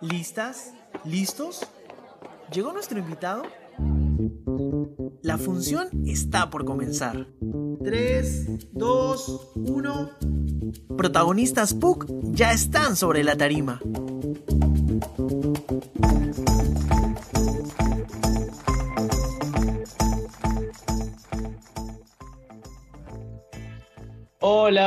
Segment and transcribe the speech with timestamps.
[0.00, 0.72] ¿Listas?
[1.04, 1.66] ¿Listos?
[2.52, 3.44] ¿Llegó nuestro invitado?
[5.22, 7.26] La función está por comenzar.
[7.82, 10.10] 3, 2, 1.
[10.96, 13.80] Protagonistas PUC ya están sobre la tarima.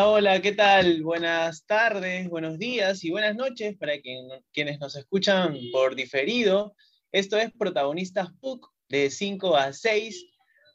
[0.01, 1.03] Hola, ¿qué tal?
[1.03, 6.73] Buenas tardes, buenos días y buenas noches para quienes nos escuchan por diferido.
[7.11, 10.25] Esto es Protagonistas PUC de 5 a 6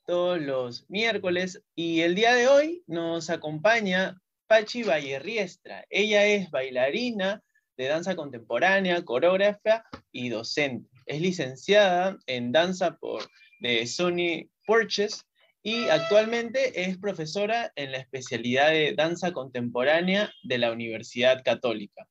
[0.07, 5.87] todos los miércoles y el día de hoy nos acompaña Pachi Vallerriestra.
[5.89, 7.43] Ella es bailarina
[7.79, 10.91] de danza contemporánea, coreógrafa y docente.
[11.07, 13.23] Es licenciada en danza por
[13.61, 15.25] de Sony Porches
[15.67, 22.07] y actualmente es profesora en la especialidad de danza contemporánea de la Universidad Católica.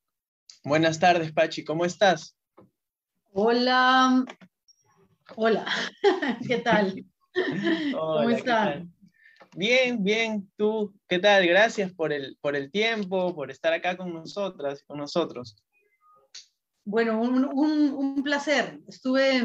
[0.64, 2.36] Buenas tardes, Pachi, ¿cómo estás?
[3.32, 4.26] Hola,
[5.36, 5.68] hola,
[6.48, 7.06] ¿qué tal?
[7.94, 8.86] ¿Cómo estás?
[9.56, 11.46] Bien, bien, tú, ¿qué tal?
[11.46, 15.56] Gracias por el, por el tiempo, por estar acá con nosotras, con nosotros.
[16.86, 18.80] Bueno, un, un, un placer.
[18.88, 19.44] Estuve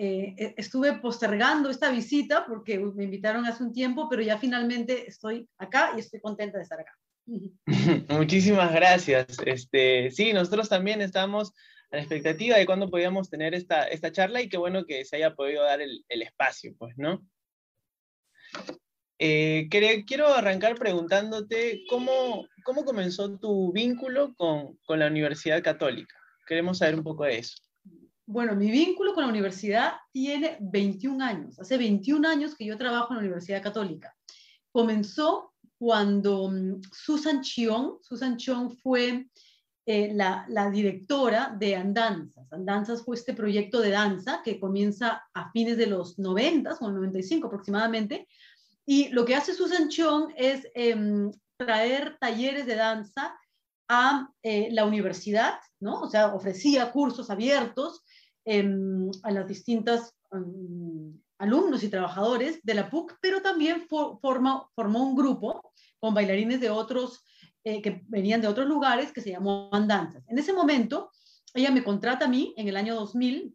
[0.00, 5.08] eh, e, estuve postergando esta visita porque me invitaron hace un tiempo, pero ya finalmente
[5.08, 6.92] estoy acá y estoy contenta de estar acá.
[8.08, 9.26] Muchísimas gracias.
[9.44, 11.52] Este, sí, nosotros también estamos
[11.90, 15.16] a la expectativa de cuándo podíamos tener esta, esta charla y qué bueno que se
[15.16, 17.26] haya podido dar el, el espacio, pues, ¿no?
[19.18, 26.14] Eh, quiero arrancar preguntándote cómo, cómo comenzó tu vínculo con, con la Universidad Católica.
[26.46, 27.56] Queremos saber un poco de eso.
[28.30, 31.58] Bueno, mi vínculo con la universidad tiene 21 años.
[31.58, 34.14] Hace 21 años que yo trabajo en la Universidad Católica.
[34.70, 39.28] Comenzó cuando mm, Susan Chion, Susan Chion fue
[39.86, 42.52] eh, la, directora de Andanzas.
[42.52, 47.46] Andanzas fue este proyecto de danza que comienza a fines de los 90 o 95
[47.46, 48.28] aproximadamente.
[48.84, 53.34] Y lo que hace Susan Chion es em, traer talleres de danza
[53.88, 56.02] a eh, la universidad, ¿no?
[56.02, 58.04] O sea, ofrecía cursos abiertos
[59.22, 65.72] a las distintas em, alumnos y trabajadores de la PUC, pero también formó un grupo
[66.00, 67.24] con bailarines de otros,
[67.64, 70.24] eh, que venían de otros lugares, que se llamó Andanzas.
[70.28, 71.10] En ese momento,
[71.54, 73.54] ella me contrata a mí en el año 2000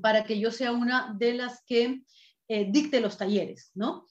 [0.00, 2.02] para que yo sea una de las que
[2.48, 4.06] eh, dicte los talleres, ¿no?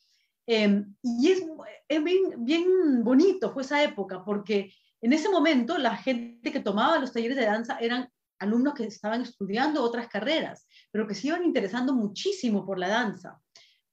[0.46, 1.44] Em, y es,
[1.88, 7.14] bien, bien, bonito fue esa época, porque en ese momento la gente que tomaba los
[7.14, 8.10] talleres de danza eran
[8.40, 13.40] alumnos que estaban estudiando otras carreras, pero que se iban interesando muchísimo por la danza.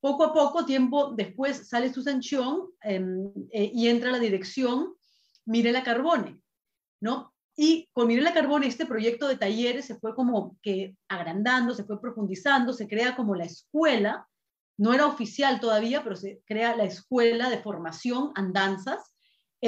[0.00, 4.94] Poco a poco, tiempo después, sale su sanción em, eh, y entra a la dirección
[5.44, 6.40] Mirela Carbone,
[7.00, 7.34] ¿no?
[7.56, 12.00] Y con Mirela Carbone este proyecto de talleres se fue como que agrandando, se fue
[12.00, 14.28] profundizando, se crea como la escuela,
[14.78, 18.52] no era oficial todavía, pero se crea la escuela de formación en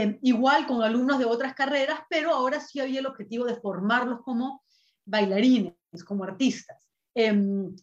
[0.03, 4.21] em, igual con alumnos de otras carreras, pero ahora sí había el objetivo de formarlos
[4.23, 4.63] como
[5.05, 5.75] bailarines,
[6.07, 6.89] como artistas.
[7.15, 7.75] Em,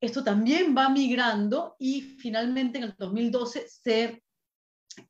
[0.00, 4.22] esto también va migrando y finalmente en el 2012 se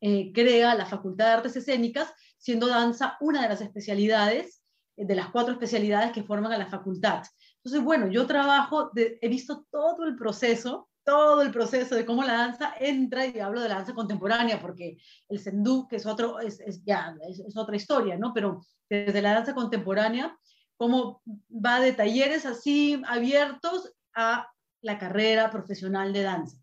[0.01, 4.63] eh, crea la Facultad de Artes Escénicas, siendo danza una de las especialidades,
[4.97, 7.23] eh, de las cuatro especialidades que forman a la facultad.
[7.57, 12.35] Entonces, bueno, yo trabajo, he visto todo el proceso, todo el proceso de cómo la
[12.35, 14.99] danza entra, y hablo de la danza contemporánea, porque
[15.29, 18.33] el sendú, que es, otro, es, ya, es otra historia, ¿no?
[18.33, 20.37] Pero desde la danza contemporánea
[20.83, 24.49] cómo va de talleres así abiertos a
[24.81, 26.59] la carrera profesional de danza.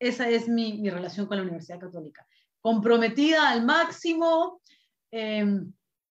[0.00, 2.26] Esa es mi, mi relación con la Universidad Católica.
[2.62, 4.62] Comprometida al máximo,
[5.10, 5.70] em,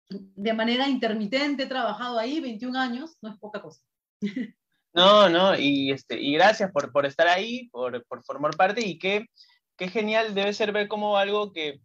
[0.09, 3.83] de manera intermitente, he trabajado ahí 21 años, no es poca cosa.
[4.93, 8.99] No, no, y, este, y gracias por, por estar ahí, por, por formar parte y
[8.99, 9.27] qué,
[9.79, 11.81] genial debe ser ver como algo que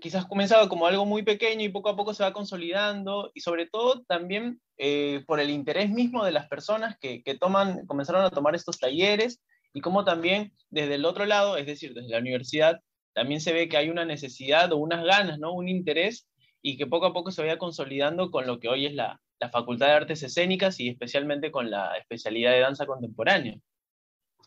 [0.00, 3.66] quizás comenzaba como algo muy pequeño y poco a poco se va consolidando y sobre
[3.66, 8.30] todo también eh, por el interés mismo de las personas que, que, toman, comenzaron a
[8.30, 9.40] tomar estos talleres
[9.72, 12.80] y como también desde el otro lado, es decir, desde la universidad,
[13.12, 15.52] también se ve que hay una necesidad o unas ganas, ¿no?
[15.52, 16.28] Un interés
[16.62, 19.48] y que poco a poco se vaya consolidando con lo que hoy es la, la
[19.48, 23.58] Facultad de Artes Escénicas y especialmente con la especialidad de danza contemporánea.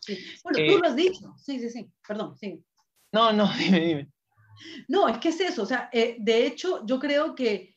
[0.00, 0.18] Sí.
[0.42, 1.34] Bueno, tú eh, lo has dicho.
[1.36, 1.90] Sí, sí, sí.
[2.06, 2.62] Perdón, sí.
[3.12, 4.10] No, no, dime, dime.
[4.88, 5.64] No, es que es eso.
[5.64, 7.74] O sea, eh, de hecho, yo creo que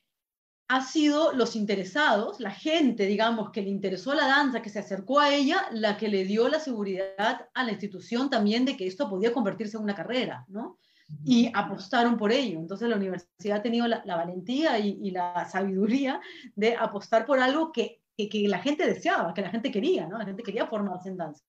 [0.69, 5.19] ha sido los interesados, la gente, digamos, que le interesó la danza, que se acercó
[5.19, 9.09] a ella, la que le dio la seguridad a la institución también de que esto
[9.09, 10.77] podía convertirse en una carrera, ¿no?
[11.23, 12.59] Y apostaron por ello.
[12.59, 16.21] Entonces la universidad ha tenido la, valentía y, la sabiduría
[16.55, 20.17] de apostar por algo que, que, la gente deseaba, que la gente quería, ¿no?
[20.17, 21.43] La gente quería formarse en danza.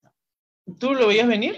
[0.79, 1.57] ¿Tú lo veías venir?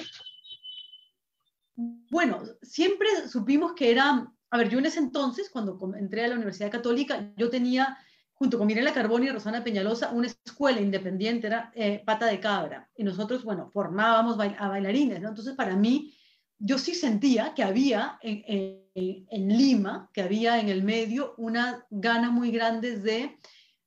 [1.76, 6.35] Bueno, siempre supimos que era, a ver, yo en ese entonces, cuando entré a la
[6.35, 7.99] Universidad Católica, yo tenía
[8.41, 12.88] junto con Mirela Carboni y Rosana Peñalosa, una escuela independiente, era eh, Pata de Cabra.
[12.97, 15.29] Y nosotros, bueno, formábamos a bailarines, ¿no?
[15.29, 16.14] Entonces, para mí,
[16.60, 22.50] yo sí sentía que había en, Lima, que había en el medio, una gana muy
[22.50, 23.38] grande de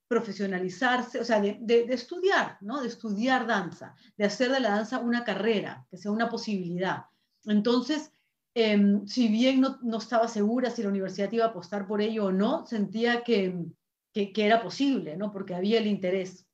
[0.08, 2.82] profesionalizarse, o sea, de, estudiar, ¿no?
[2.82, 7.06] De estudiar danza, de hacer de la danza una carrera, que sea una posibilidad.
[7.46, 8.12] Entonces,
[8.56, 12.26] em, si bien no, no, estaba segura si la universidad iba a apostar por ello
[12.26, 13.56] o no, sentía que,
[14.14, 15.32] que, era posible, ¿no?
[15.32, 16.48] Porque había el interés.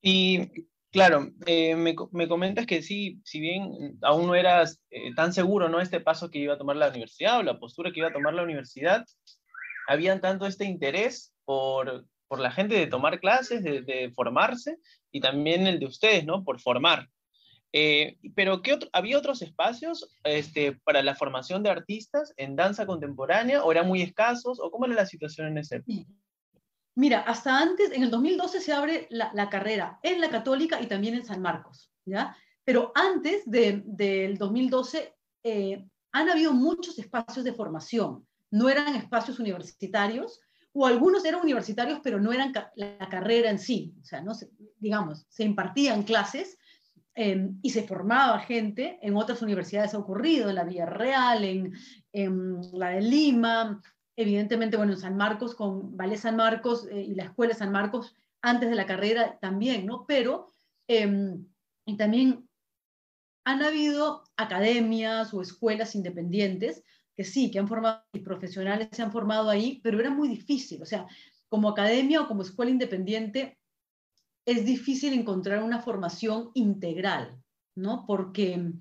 [0.00, 5.34] Y claro, eh, me, me, comentas que sí, si bien aún no eras eh, tan
[5.34, 5.78] seguro, ¿no?
[5.78, 8.32] Este paso que iba a tomar la universidad o la postura que iba a tomar
[8.32, 9.04] la universidad,
[9.88, 14.78] habían tanto este interés por, por la gente de tomar clases, de, formarse,
[15.12, 16.44] y también el de ustedes, ¿no?
[16.44, 17.10] Por formar.
[17.74, 23.62] Eh, pero ¿qué ¿había otros espacios este, para la formación de artistas en danza contemporánea
[23.62, 25.82] o eran muy escasos o cómo era la situación en ese
[26.96, 31.14] Mira, hasta antes, en el 2012 se abre la, carrera en la Católica y también
[31.14, 32.36] en San Marcos, ¿ya?
[32.64, 35.14] Pero antes del 2012
[35.44, 40.40] eh, han habido muchos espacios de formación, no eran espacios universitarios,
[40.72, 44.32] o algunos eran universitarios, pero no eran la carrera en sí, o sea, no
[44.78, 46.58] digamos, se impartían clases,
[47.18, 49.94] Em, y se formaba gente, en otras universidades.
[49.94, 51.42] Ha ocurrido, en la Vía Real,
[52.12, 53.80] en, la de Lima,
[54.16, 58.16] evidentemente, bueno, en San Marcos, con Vale San Marcos eh, y la Escuela San Marcos,
[58.42, 60.06] antes de la carrera también, ¿no?
[60.06, 60.52] Pero,
[60.88, 61.46] em,
[61.84, 62.48] y también
[63.44, 66.82] han habido academias o escuelas independientes
[67.14, 70.82] que sí, que han formado, y profesionales se han formado ahí, pero era muy difícil,
[70.82, 71.06] o sea,
[71.48, 73.58] como academia o como escuela independiente,
[74.46, 77.42] es difícil encontrar una formación integral,
[77.74, 78.04] ¿no?
[78.06, 78.72] Porque,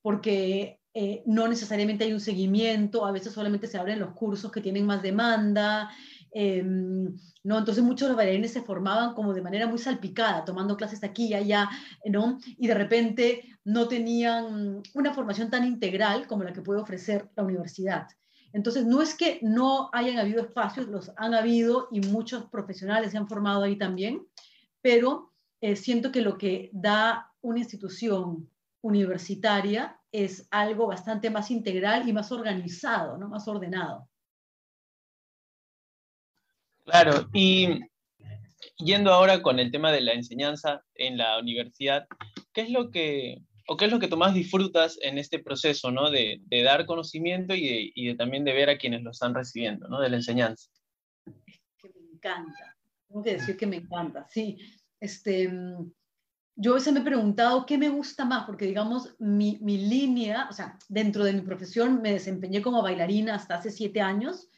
[0.00, 4.60] porque eh, no necesariamente hay un seguimiento, a veces solamente se abren los cursos que
[4.60, 5.90] tienen más demanda,
[6.30, 7.58] em, ¿no?
[7.58, 11.26] Entonces muchos de los bailarines se formaban como de manera muy salpicada, tomando clases aquí
[11.26, 11.68] y allá,
[12.04, 12.38] ¿no?
[12.58, 17.42] Y de repente no tenían una formación tan integral como la que puede ofrecer la
[17.42, 18.06] universidad.
[18.52, 23.18] Entonces, no es que no hayan habido espacios, los han habido y muchos profesionales se
[23.18, 24.24] han formado ahí también,
[24.80, 28.48] pero eh, siento que lo que da una institución
[28.80, 33.28] universitaria es algo bastante más integral y más organizado, ¿no?
[33.28, 34.08] más ordenado.
[36.84, 37.80] Claro, y
[38.76, 42.06] yendo ahora con el tema de la enseñanza en la universidad,
[42.52, 45.90] ¿qué es lo que, o qué es lo que tú más disfrutas en este proceso,
[45.90, 46.10] ¿no?
[46.10, 50.00] De, dar conocimiento y, de, también de ver a quienes lo están recibiendo, ¿no?
[50.00, 50.70] De la enseñanza.
[51.76, 52.74] que me encanta
[53.14, 54.58] tengo que decir que me encanta, sí.
[54.98, 55.48] Este,
[56.56, 60.46] yo a veces me he preguntado qué me gusta más, porque digamos, mi, mi, línea,
[60.48, 64.48] o sea, dentro de mi profesión me desempeñé como bailarina hasta hace siete años.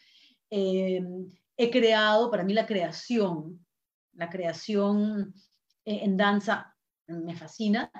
[0.50, 1.02] Eh,
[1.56, 3.64] he creado, para mí la creación,
[4.12, 5.34] la creación
[5.84, 6.76] eh, en danza
[7.06, 7.90] me fascina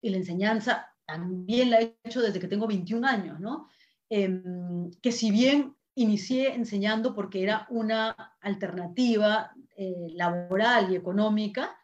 [0.00, 3.68] y la enseñanza también la he hecho desde que tengo 21 años, ¿no?
[4.08, 11.76] Em, que si bien inicié enseñando porque era una alternativa eh, laboral y económica,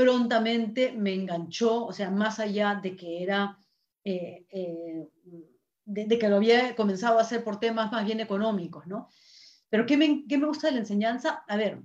[0.00, 3.58] prontamente me enganchó, o sea, más allá de que era,
[4.02, 5.06] eh, eh,
[5.84, 9.10] de, que lo había comenzado a hacer por temas más bien económicos, ¿no?
[9.68, 11.44] Pero ¿qué me, ¿qué me gusta de la enseñanza?
[11.46, 11.82] A ver,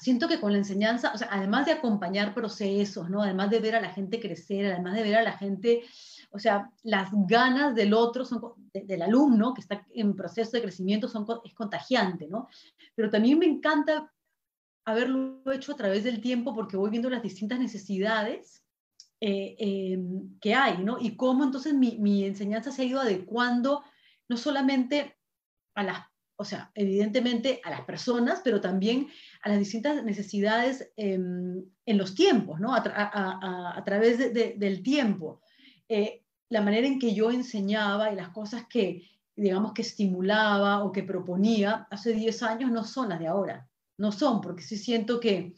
[0.00, 3.22] siento que con la enseñanza, o sea, además de acompañar procesos, ¿no?
[3.22, 5.82] Además de ver a la gente crecer, además de ver a la gente
[6.32, 8.40] o sea, las ganas del otro, son,
[8.72, 12.48] del alumno que está en proceso de crecimiento, son, es contagiante, ¿no?
[12.94, 14.10] Pero también me encanta
[14.84, 18.62] haberlo hecho a través del tiempo porque voy viendo las distintas necesidades
[19.20, 20.98] eh, em, que hay, ¿no?
[21.00, 23.84] Y cómo entonces mi, enseñanza se ha ido adecuando
[24.28, 25.16] no solamente
[25.74, 25.98] a las,
[26.36, 29.08] o sea, evidentemente a las personas, pero también
[29.42, 32.74] a las distintas necesidades em, en los tiempos, ¿no?
[32.74, 35.40] A, través de, del tiempo.
[35.88, 40.90] Eh, la manera en que yo enseñaba y las cosas que, digamos, que estimulaba o
[40.90, 43.68] que proponía hace 10 años no son las de ahora.
[43.98, 45.54] No son, porque sí siento que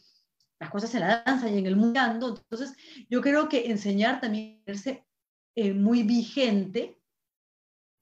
[0.59, 1.99] las cosas en la danza y en el mundo.
[2.01, 2.75] Entonces,
[3.09, 6.99] yo creo que enseñar también es eh, muy vigente,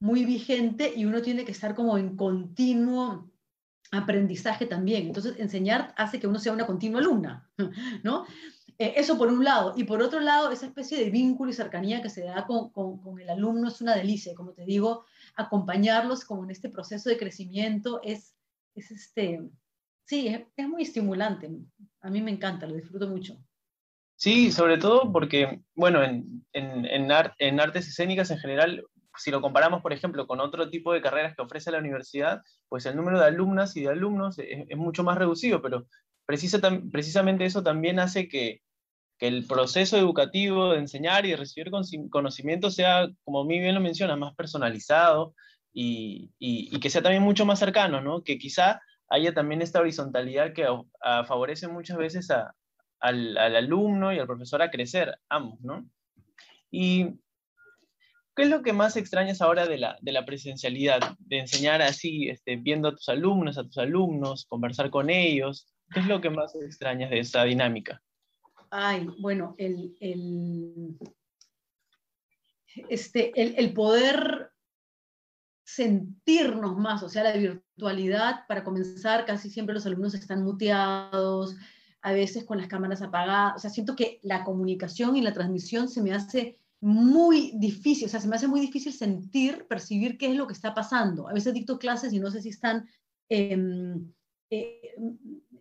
[0.00, 3.30] muy vigente y uno tiene que estar como en continuo
[3.90, 5.06] aprendizaje también.
[5.06, 7.50] Entonces, enseñar hace que uno sea una continua alumna,
[8.02, 8.26] ¿no?
[8.78, 9.74] eh, eso por un lado.
[9.76, 13.20] Y por otro lado, esa especie de vínculo y cercanía que se da con, con,
[13.20, 14.34] el alumno es una delicia.
[14.34, 15.04] Como te digo,
[15.36, 18.34] acompañarlos como en este proceso de crecimiento es,
[18.74, 19.48] es este,
[20.04, 21.50] sí, es, muy estimulante.
[22.00, 23.36] A mí me encanta, lo disfruto mucho.
[24.16, 28.84] Sí, sobre todo porque, bueno, en, en, en, en artes escénicas en general,
[29.16, 32.86] si lo comparamos, por ejemplo, con otro tipo de carreras que ofrece la universidad, pues
[32.86, 35.86] el número de alumnas y de alumnos es, mucho más reducido, pero
[36.26, 38.60] precisamente eso también hace que,
[39.20, 41.70] el proceso educativo de enseñar y de recibir
[42.10, 45.34] conocimiento sea, como muy bien lo menciona, más personalizado
[45.72, 46.30] y,
[46.78, 48.22] que sea también mucho más cercano, ¿no?
[48.22, 50.66] Que quizá haya también esta horizontalidad que
[51.26, 52.28] favorece muchas veces
[53.00, 55.88] al, alumno y al profesor a crecer, ambos, ¿no?
[56.70, 57.20] Y
[58.36, 61.00] ¿Qué es lo que más extrañas ahora de la, de la presencialidad?
[61.20, 65.72] De enseñar así, este, viendo a tus alumnos, a tus alumnos, conversar con ellos.
[65.92, 68.02] ¿Qué es lo que más extrañas de esa dinámica?
[68.70, 70.98] Ay, bueno, el, el,
[72.88, 74.50] este, el, el poder
[75.64, 81.56] sentirnos más, o sea, la virtualidad, para comenzar, casi siempre los alumnos están muteados,
[82.02, 85.88] a veces con las cámaras apagadas, o sea, siento que la comunicación y la transmisión
[85.88, 90.30] se me hace muy difícil, o sea, se me hace muy difícil sentir, percibir qué
[90.30, 91.28] es lo que está pasando.
[91.28, 92.86] A veces dicto clases y no sé si están
[93.30, 94.12] em,
[94.50, 94.94] eh,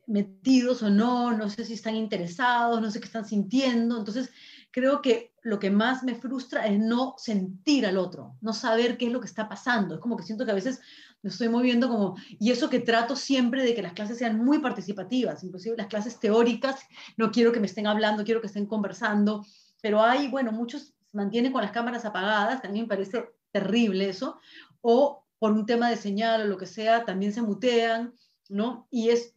[0.07, 3.97] metidos o no, no sé si están interesados, no sé qué están sintiendo.
[3.97, 4.31] Entonces,
[4.71, 9.07] creo que lo que más me frustra es no sentir al otro, no saber qué
[9.07, 9.95] es lo que está pasando.
[9.95, 10.81] Es como que siento que a veces
[11.21, 14.59] me estoy moviendo como, y eso que trato siempre de que las clases sean muy
[14.59, 16.81] participativas, inclusive las clases teóricas,
[17.17, 19.45] no quiero que me estén hablando, quiero que estén conversando,
[19.81, 24.39] pero hay, bueno, muchos se mantienen con las cámaras apagadas, también me parece terrible eso,
[24.81, 28.13] o por un tema de señal o lo que sea, también se mutean,
[28.49, 28.87] ¿no?
[28.89, 29.35] Y es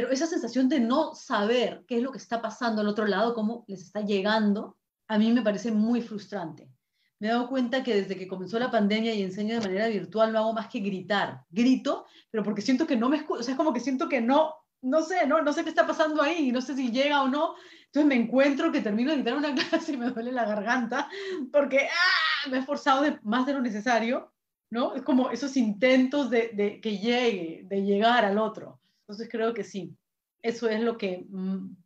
[0.00, 3.34] pero esa sensación de no saber qué es lo que está pasando al otro lado,
[3.34, 4.78] cómo les está llegando,
[5.08, 6.70] a mí me parece muy frustrante.
[7.18, 10.32] Me he dado cuenta que desde que comenzó la pandemia y enseño de manera virtual
[10.32, 11.42] no hago más que gritar.
[11.50, 14.22] Grito, pero porque siento que no me escucho, o sea, es como que siento que
[14.22, 17.28] no, no sé, no, no sé qué está pasando ahí, no sé si llega o
[17.28, 17.56] no.
[17.84, 21.10] Entonces me encuentro que termino de gritar una clase y me duele la garganta
[21.52, 22.48] porque ¡ah!
[22.48, 24.32] me he esforzado más de lo necesario,
[24.70, 24.94] ¿no?
[24.94, 28.79] Es como esos intentos de, de que llegue, de llegar al otro.
[29.10, 29.96] Entonces creo que sí,
[30.40, 31.76] eso es lo que, mm,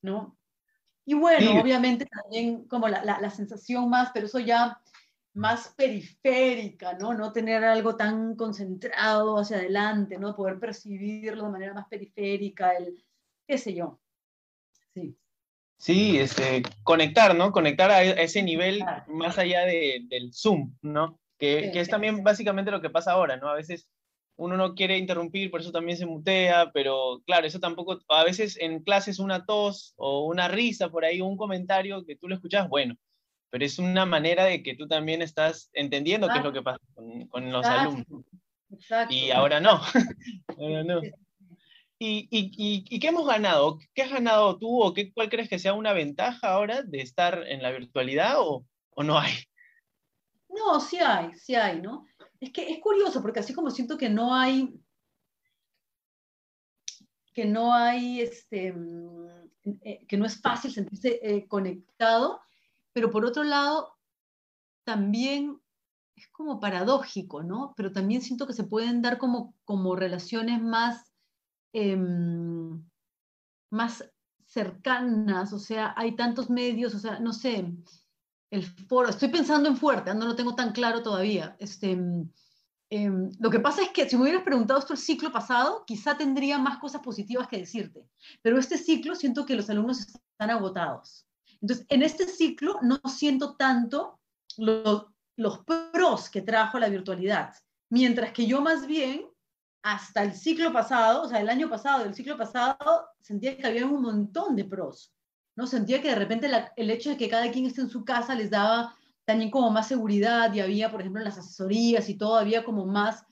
[0.00, 0.38] ¿no?
[1.04, 4.80] Y bueno, obviamente también como la, la, sensación más, pero eso ya
[5.34, 7.12] más periférica, ¿no?
[7.12, 10.34] No tener algo tan concentrado hacia adelante, ¿no?
[10.34, 13.04] Poder percibirlo de manera más periférica, el,
[13.46, 14.00] qué sé yo.
[14.94, 15.14] Sí.
[15.76, 17.52] Sí, este, conectar, ¿no?
[17.52, 21.20] Conectar a ese nivel más allá de, del Zoom, ¿no?
[21.36, 23.50] Que, que, es también básicamente lo que pasa ahora, ¿no?
[23.50, 23.86] A veces
[24.40, 28.56] uno no quiere interrumpir, por eso también se mutea, pero claro, eso tampoco, a veces
[28.58, 32.66] en clases una tos o una risa por ahí, un comentario que tú lo escuchas,
[32.68, 32.96] bueno,
[33.50, 36.80] pero es una manera de que tú también estás entendiendo qué es lo que pasa
[37.30, 38.06] con, los alumnos.
[38.70, 39.14] Exacto.
[39.14, 39.80] Y ahora no.
[40.58, 41.02] ahora no.
[41.98, 42.50] ¿Y, y,
[42.88, 43.78] y, qué hemos ganado?
[43.92, 47.44] ¿Qué has ganado tú o qué, cuál crees que sea una ventaja ahora de estar
[47.46, 49.32] en la virtualidad o, o no hay?
[50.48, 52.06] No, sí hay, sí hay, ¿no?
[52.40, 54.80] Es que es curioso, porque así como siento que no hay,
[57.34, 59.50] que no hay, este, mm,
[59.82, 62.40] eh, que no es fácil sentirse eh, conectado,
[62.92, 63.94] pero por otro lado,
[64.84, 65.60] también
[66.16, 67.74] es como paradójico, ¿no?
[67.76, 71.12] Pero también siento que se pueden dar como, como relaciones más,
[71.72, 72.82] em,
[73.70, 74.10] más
[74.46, 77.72] cercanas, o sea, hay tantos medios, o sea, no sé,
[78.50, 81.56] el foro, estoy pensando en fuerte, no lo tengo tan claro todavía.
[81.58, 81.92] Este,
[82.90, 86.16] em, lo que pasa es que si me hubieras preguntado esto el ciclo pasado, quizá
[86.16, 88.08] tendría más cosas positivas que decirte,
[88.42, 91.26] pero este ciclo siento que los alumnos están agotados.
[91.60, 94.18] Entonces, en este ciclo no siento tanto
[94.56, 95.58] los
[95.92, 97.54] pros que trajo la virtualidad,
[97.88, 99.26] mientras que yo más bien,
[99.82, 103.86] hasta el ciclo pasado, o sea, el año pasado, el ciclo pasado, sentía que había
[103.86, 105.14] un montón de pros.
[105.56, 105.66] ¿No?
[105.66, 108.50] Sentía que de repente el hecho de que cada quien esté en su casa les
[108.50, 112.86] daba también como más seguridad y había, por ejemplo, las asesorías y todo, había como
[112.86, 113.24] más,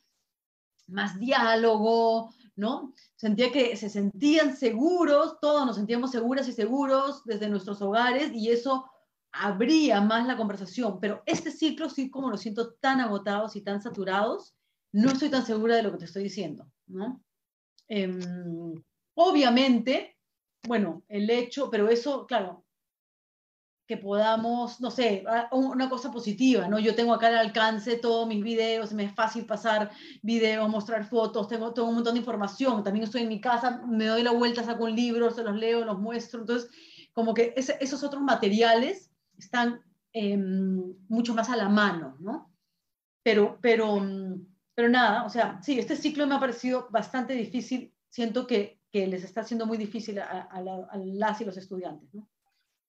[0.87, 2.93] más diálogo, ¿no?
[3.17, 8.51] Sentía que se sentían seguros, todos nos sentíamos seguras y seguros desde nuestros hogares y
[8.51, 8.91] eso
[9.33, 10.99] abría más la conversación.
[11.01, 14.55] Pero este ciclo, sí, como lo siento tan agotados y tan saturados,
[14.93, 17.23] no estoy tan segura de lo que te estoy diciendo, ¿no?
[17.89, 18.83] Em,
[19.15, 20.18] obviamente,
[20.69, 22.65] bueno, el hecho, pero eso, claro,
[23.89, 26.79] que podamos, no sé, una cosa positiva, ¿no?
[26.79, 31.49] Yo tengo acá al alcance todos mis videos, me es fácil pasar videos, mostrar fotos,
[31.49, 34.63] tengo todo un montón de información, también estoy en mi casa, me doy la vuelta,
[34.63, 36.71] saco un libro, se los leo, los muestro, entonces
[37.15, 39.81] como que esos otros materiales están
[40.13, 42.55] em, mucho más a la mano, ¿no?
[43.23, 44.03] Pero, pero,
[44.75, 49.07] pero nada, o sea, sí, este ciclo me ha parecido bastante difícil, siento que, que
[49.07, 50.49] les está haciendo muy difícil a,
[50.95, 52.28] las y los estudiantes, ¿no?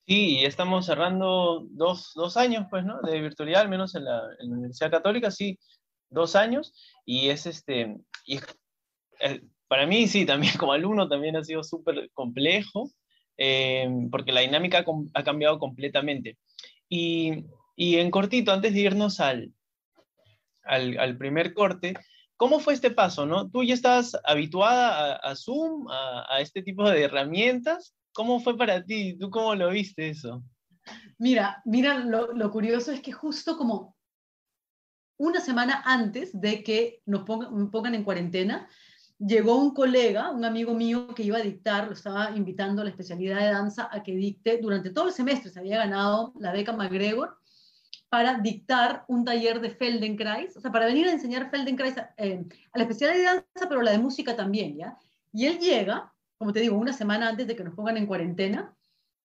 [0.07, 2.99] Sí, estamos cerrando dos, dos, años, pues, ¿no?
[3.01, 5.59] De virtualidad, al menos en la, Universidad Católica, sí,
[6.09, 6.73] dos años.
[7.05, 8.39] Y es este, y
[9.19, 12.89] eh, para mí, sí, también como alumno también ha sido súper complejo,
[13.37, 16.39] eh, porque la dinámica ha cambiado completamente.
[16.89, 19.53] Y, y, en cortito, antes de irnos al,
[20.63, 21.93] al, primer corte,
[22.39, 23.49] ¿cómo fue este paso, no?
[23.51, 27.93] ¿Tú ya estás habituada a, a Zoom, a, a este tipo de herramientas?
[28.13, 29.17] ¿Cómo fue para ti?
[29.19, 30.41] ¿Tú cómo lo viste eso?
[31.17, 33.97] Mira, mira, lo, lo curioso es que justo como
[35.17, 38.69] una semana antes de que nos pongan, pongan en cuarentena,
[39.19, 42.91] llegó un colega, un amigo mío que iba a dictar, lo estaba invitando a la
[42.91, 46.71] especialidad de danza a que dicte durante todo el semestre, se había ganado la beca
[46.71, 47.37] MacGregor
[48.09, 52.77] para dictar un taller de Feldenkrais, o sea, para venir a enseñar Feldenkrais eh, a
[52.77, 54.97] la especialidad de danza, pero la de música también, ¿ya?
[55.31, 58.73] Y él llega como te digo, una semana antes de que nos pongan en cuarentena.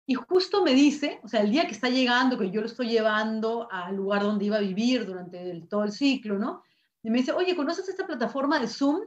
[0.06, 2.90] Y justo me dice, o sea, el día que está llegando, que yo lo estoy
[2.90, 6.62] llevando al lugar donde iba a vivir durante todo el ciclo, ¿no?
[7.02, 9.02] Y me dice, oye, ¿conoces esta plataforma de Zoom?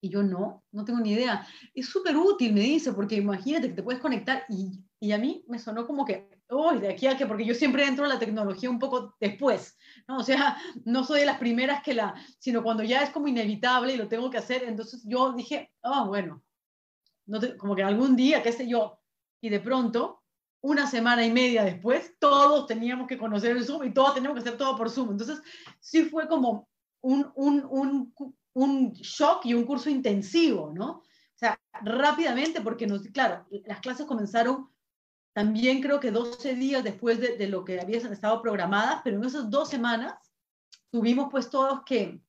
[0.00, 1.46] Y yo no, no tengo ni idea.
[1.72, 4.44] Es súper útil, me dice, porque imagínate que te puedes conectar.
[4.48, 7.54] Y, y a mí me sonó como que, uy, de aquí a que, porque yo
[7.54, 9.76] siempre entro a la tecnología un poco después,
[10.06, 10.18] ¿no?
[10.18, 13.94] O sea, no soy de las primeras que la, sino cuando ya es como inevitable
[13.94, 14.64] y lo tengo que hacer.
[14.64, 16.42] Entonces yo dije, ah, bueno,
[17.58, 19.00] como que algún día, qué sé yo,
[19.40, 20.22] y de pronto,
[20.60, 24.48] una semana y media después, todos teníamos que conocer el Zoom y todos teníamos que
[24.48, 25.12] hacer todo por Zoom.
[25.12, 25.40] Entonces,
[25.78, 26.68] sí fue como
[27.00, 28.14] un, un, un,
[28.54, 30.90] un shock y un curso intensivo, ¿no?
[30.90, 34.68] O sea, rápidamente, porque, nos, claro, las clases comenzaron
[35.32, 39.24] también creo que 12 días después de, de lo que habían estado programadas, pero en
[39.24, 40.14] esas dos semanas
[40.90, 42.20] tuvimos pues todos que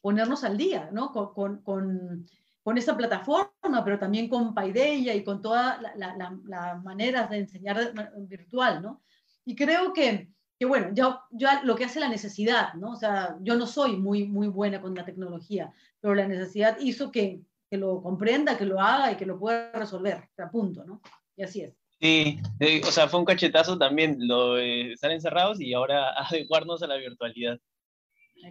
[0.00, 1.12] ponernos al día, ¿no?
[1.12, 2.26] Con, con, con
[2.66, 7.92] con esa plataforma, pero también con Paideia y con todas las la, maneras de enseñar
[8.26, 9.04] virtual, ¿no?
[9.44, 12.90] Y creo que, que, bueno, ya, ya lo que hace la necesidad, ¿no?
[12.90, 17.12] O sea, yo no soy muy, muy buena con la tecnología, pero la necesidad hizo
[17.12, 17.40] que,
[17.70, 21.00] que lo comprenda, que lo haga y que lo pueda resolver, a punto, ¿no?
[21.36, 21.72] Y así es.
[22.00, 22.38] Sí,
[22.86, 26.96] o sea, fue un cachetazo también, lo de estar encerrados y ahora adecuarnos a la
[26.96, 27.58] virtualidad.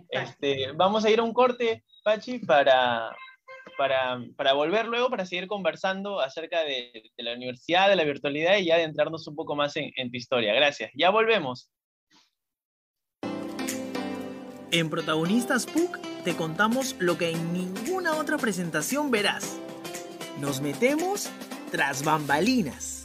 [0.10, 3.16] Este, vamos a ir a un corte, Pachi, para,
[3.78, 8.58] para, para, volver luego para seguir conversando acerca de, de, la universidad, de la virtualidad
[8.58, 10.54] y ya adentrarnos un poco más en, en tu historia.
[10.54, 10.92] Gracias.
[10.96, 11.72] Ya volvemos.
[14.72, 19.58] En Protagonistas PUC te contamos lo que en ninguna otra presentación verás.
[20.42, 21.30] Nos metemos
[21.72, 23.05] tras bambalinas.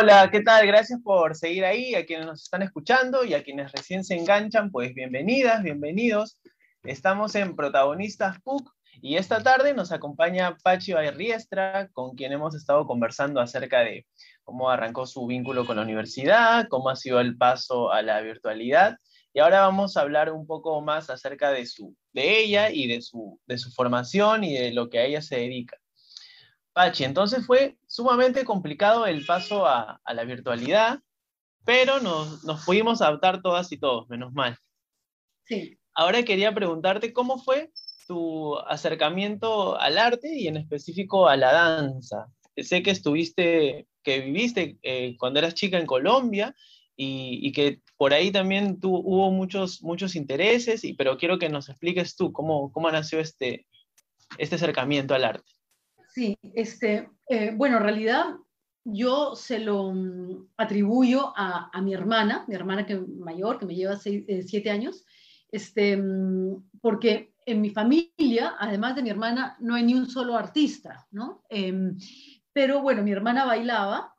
[0.00, 0.64] Hola, ¿qué tal?
[0.64, 4.70] Gracias por seguir ahí, a quienes nos están escuchando y a quienes recién se enganchan,
[4.70, 6.40] pues bienvenidas, bienvenidos.
[6.84, 8.70] Estamos en Protagonistas PUC
[9.02, 14.06] y esta tarde nos acompaña Pachi Riestra, con quien hemos estado conversando acerca de
[14.44, 18.98] cómo arrancó su vínculo con la universidad, cómo ha sido el paso a la virtualidad.
[19.34, 23.02] Y ahora vamos a hablar un poco más acerca de, su, de ella y de
[23.02, 25.76] su, de su formación y de lo que a ella se dedica.
[26.78, 31.00] Pachi, entonces fue sumamente complicado el paso a, a la virtualidad,
[31.64, 34.56] pero nos, nos, pudimos adaptar todas y todos, menos mal.
[35.44, 35.76] Sí.
[35.92, 37.72] Ahora quería preguntarte cómo fue
[38.06, 42.28] tu acercamiento al arte y en específico a la danza.
[42.56, 46.54] Sé que estuviste, que viviste eh, cuando eras chica en Colombia
[46.94, 51.48] y, y, que por ahí también tú, hubo muchos, muchos intereses, y, pero quiero que
[51.48, 53.66] nos expliques tú cómo, cómo nació este,
[54.38, 55.57] este acercamiento al arte.
[56.18, 58.24] Sí, este, eh, bueno, en realidad
[58.82, 63.94] yo se lo mm, atribuyo a, mi hermana, mi hermana que, mayor, que me lleva
[63.94, 65.06] seis, eh, siete años,
[65.52, 70.34] este, mm, porque en mi familia, además de mi hermana, no hay ni un solo
[70.34, 71.44] artista, ¿no?
[71.50, 71.92] Eh,
[72.52, 74.12] pero bueno, mi hermana bailaba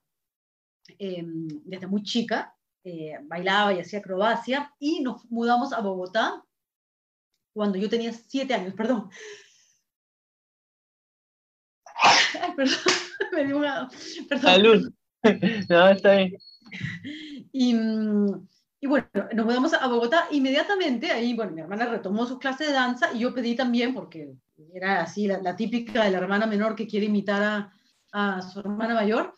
[1.00, 6.46] em, desde muy chica, eh, bailaba y hacía acrobacia, y nos mudamos a Bogotá
[7.52, 9.10] cuando yo tenía siete años, perdón.
[12.42, 12.78] Ay, perdón,
[13.34, 14.28] me.
[14.28, 14.42] Perdón.
[14.42, 14.92] Salud.
[15.70, 16.38] no, está bien.
[17.52, 17.76] Y,
[18.82, 22.74] y, bueno, nos mudamos a Bogotá inmediatamente, ahí, bueno, mi hermana retomó sus clases de
[22.74, 24.34] danza y yo pedí también, porque
[24.74, 27.74] era así la, típica de la hermana menor que quiere imitar a,
[28.12, 29.34] a su hermana mayor,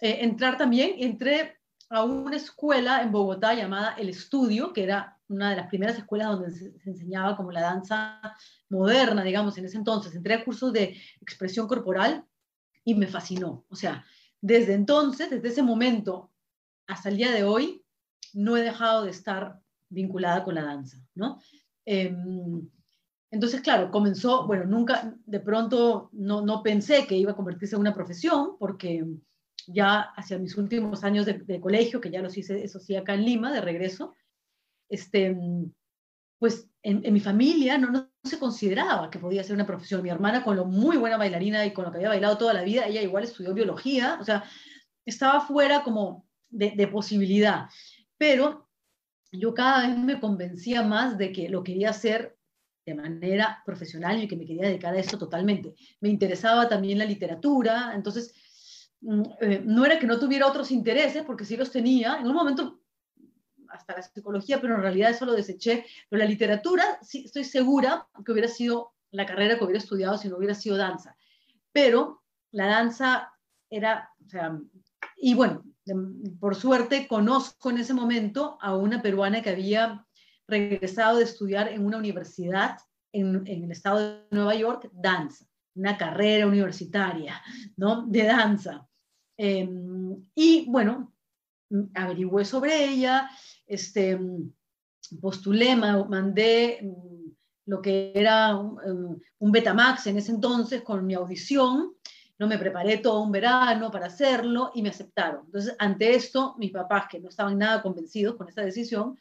[0.00, 1.56] eh, entrar también, entré
[1.88, 6.28] a una escuela en Bogotá llamada El Estudio, que era una de las primeras escuelas
[6.28, 8.20] donde se, enseñaba como la danza
[8.68, 10.14] moderna, digamos, en ese entonces.
[10.14, 12.24] Entré a cursos de expresión corporal
[12.84, 13.64] y me fascinó.
[13.68, 14.04] O sea,
[14.40, 16.30] desde entonces, desde ese momento
[16.86, 17.84] hasta el día de hoy,
[18.34, 21.40] no he dejado de estar vinculada con la danza, ¿no?
[21.84, 22.68] Em,
[23.30, 27.80] entonces, claro, comenzó, bueno, nunca, de pronto no, no pensé que iba a convertirse en
[27.80, 29.06] una profesión, porque
[29.66, 33.24] ya hacia mis últimos años de, colegio, que ya los hice, eso sí, acá en
[33.24, 34.14] Lima, de regreso,
[34.92, 35.36] este,
[36.38, 40.02] pues en, mi familia no, no, se consideraba que podía ser una profesión.
[40.02, 42.62] Mi hermana, con lo muy buena bailarina y con lo que había bailado toda la
[42.62, 44.44] vida, ella igual estudió biología, o sea,
[45.04, 47.68] estaba fuera como de, de posibilidad.
[48.16, 48.68] Pero
[49.32, 52.36] yo cada vez me convencía más de que lo quería hacer
[52.84, 55.74] de manera profesional y que me quería dedicar a esto totalmente.
[56.00, 58.34] Me interesaba también la literatura, entonces
[59.02, 62.34] Mm, eh, no era que no tuviera otros intereses, porque sí los tenía, en un
[62.34, 62.81] momento
[63.72, 68.06] hasta la psicología, pero en realidad eso lo deseché, pero la literatura, sí, estoy segura
[68.24, 71.16] que hubiera sido la carrera que hubiera estudiado si no hubiera sido danza,
[71.72, 73.32] pero la danza
[73.70, 74.58] era, o sea,
[75.16, 75.64] y bueno,
[76.38, 80.06] por suerte conozco en ese momento a una peruana que había
[80.46, 82.78] regresado de estudiar en una universidad
[83.12, 87.40] en, en el estado de Nueva York, danza, una carrera universitaria,
[87.76, 88.06] ¿no?
[88.06, 88.86] De danza.
[89.36, 91.11] Em, y bueno,
[91.94, 93.30] averigüé sobre ella,
[93.66, 94.18] este,
[95.20, 97.30] postulé, mandé mm,
[97.66, 101.94] lo que era un, un Betamax en ese entonces con mi audición,
[102.38, 105.42] no me preparé todo un verano para hacerlo y me aceptaron.
[105.46, 109.16] Entonces, ante esto, mis papás, que no estaban nada convencidos con esta decisión,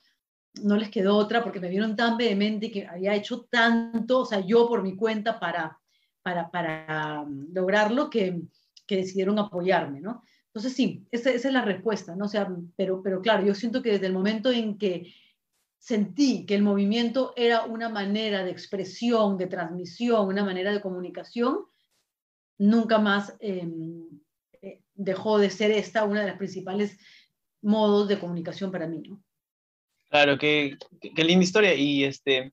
[0.63, 4.39] no les quedó otra porque me vieron tan vehemente que había hecho tanto, o sea,
[4.39, 5.79] yo por mi cuenta para,
[6.23, 8.41] para, para mm, lograrlo, que,
[8.87, 10.23] que decidieron apoyarme, ¿no?
[10.53, 12.25] Entonces sí, esa, es la respuesta, ¿no?
[12.25, 15.13] O sea, pero, pero claro, yo siento que desde el momento en que
[15.77, 21.59] sentí que el movimiento era una manera de expresión, de transmisión, una manera de comunicación,
[22.57, 24.07] nunca más em,
[24.61, 26.99] eh, dejó de ser esta una de las principales
[27.61, 29.23] modos de comunicación para mí, ¿no?
[30.09, 30.77] Claro, qué,
[31.15, 31.73] linda historia.
[31.73, 32.51] Y, este,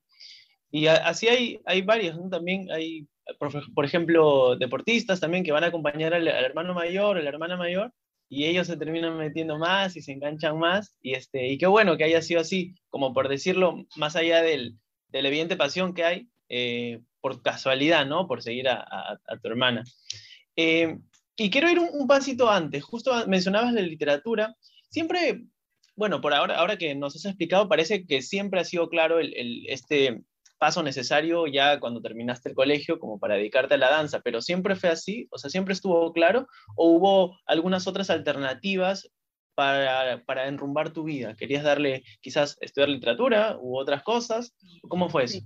[0.71, 2.29] y así hay, hay varios, ¿no?
[2.29, 3.05] También hay
[3.37, 7.93] por, ejemplo, deportistas también que van a acompañar al, hermano mayor o la hermana mayor
[8.29, 11.97] y ellos se terminan metiendo más y se enganchan más y, este, y qué bueno
[11.97, 16.03] que haya sido así, como por decirlo, más allá del, de la evidente pasión que
[16.03, 18.27] hay, eh, por casualidad, ¿no?
[18.27, 19.83] Por seguir a, a, tu hermana.
[20.55, 20.97] Eh,
[21.35, 24.55] y quiero ir un, pasito antes, justo mencionabas la literatura,
[24.89, 25.43] siempre,
[25.95, 29.33] bueno, por ahora, ahora que nos has explicado, parece que siempre ha sido claro el,
[29.35, 30.21] el, este,
[30.59, 34.75] paso necesario ya cuando terminaste el colegio como para dedicarte a la danza, pero siempre
[34.75, 39.09] fue así, o sea, siempre estuvo claro, o hubo algunas otras alternativas
[39.59, 41.35] para, para enrumbar tu vida?
[41.35, 44.55] ¿Querías darle quizás estudiar literatura u otras cosas?
[44.87, 45.39] ¿Cómo fue eso?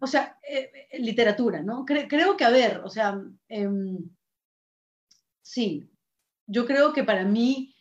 [0.00, 1.84] O sea, eh, eh, literatura, ¿no?
[1.84, 3.98] creo que, a ver, o sea, em,
[5.42, 5.90] sí,
[6.46, 7.74] yo creo que para mí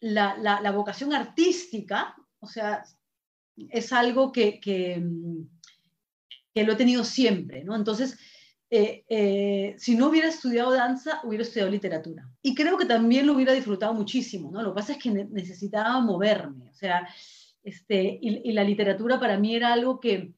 [0.00, 2.84] la, la, vocación artística, o sea,
[3.56, 5.48] es algo que, que, em,
[6.64, 7.76] lo he tenido siempre, ¿no?
[7.76, 8.18] Entonces,
[8.70, 12.28] eh, eh, si no hubiera estudiado danza, hubiera estudiado literatura.
[12.42, 14.62] Y creo que también lo hubiera disfrutado muchísimo, ¿no?
[14.62, 17.08] Lo que pasa es que necesitaba moverme, o sea,
[17.62, 20.32] este, y, la literatura para mí era algo que,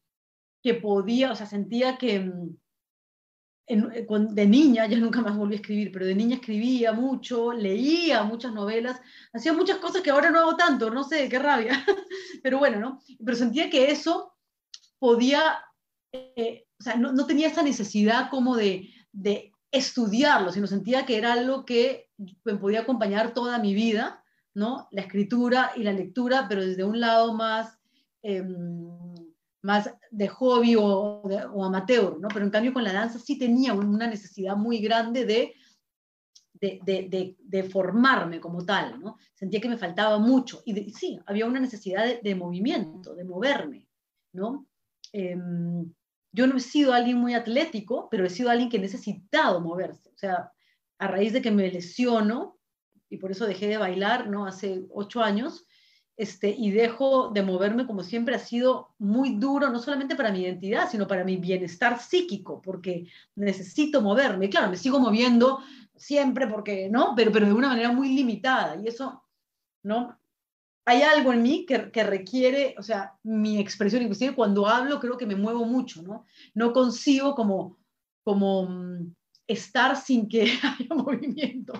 [0.62, 2.56] que podía, o sea, sentía que mm,
[3.66, 8.24] eh, de niña, ya nunca más volví a escribir, pero de niña escribía mucho, leía
[8.24, 9.00] muchas novelas,
[9.32, 11.84] hacía muchas cosas que ahora no hago tanto, no sé, qué rabia,
[12.42, 13.00] pero bueno, ¿no?
[13.24, 14.34] Pero sentía que eso
[14.98, 15.64] podía
[16.12, 18.88] eh, o sea, no, tenía esa necesidad como de,
[19.72, 22.10] estudiarlo, sino sentía que era algo que
[22.42, 24.88] me podía acompañar toda mi vida, ¿no?
[24.90, 27.78] La escritura y la lectura, pero desde un lado más,
[28.22, 28.88] em,
[29.62, 31.22] más de hobby o,
[31.62, 32.26] amateur, ¿no?
[32.34, 35.54] Pero en cambio con la danza sí tenía una necesidad muy grande de,
[36.60, 39.18] de, formarme como tal, ¿no?
[39.34, 43.86] Sentía que me faltaba mucho y sí, había una necesidad de, movimiento, de moverme,
[44.32, 44.66] ¿no?
[45.12, 45.92] Em,
[46.32, 50.10] yo no he sido alguien muy atlético, pero he sido alguien que ha necesitado moverse.
[50.10, 50.52] O sea,
[50.98, 52.58] a raíz de que me lesiono,
[53.08, 54.46] y por eso dejé de bailar, ¿no?
[54.46, 55.66] Hace ocho años,
[56.16, 60.42] este, y dejo de moverme como siempre ha sido muy duro, no solamente para mi
[60.42, 64.50] identidad, sino para mi bienestar psíquico, porque necesito moverme.
[64.50, 65.60] claro, me sigo moviendo,
[65.96, 67.14] siempre porque, ¿no?
[67.16, 69.24] Pero, pero de una manera muy limitada y eso,
[69.82, 70.19] ¿no?
[70.86, 75.16] Hay algo en mí que, que requiere, o sea, mi expresión, inclusive cuando hablo creo
[75.16, 76.24] que me muevo mucho, ¿no?
[76.54, 77.78] No consigo como,
[78.24, 79.14] como mm,
[79.46, 81.72] estar sin que haya movimiento.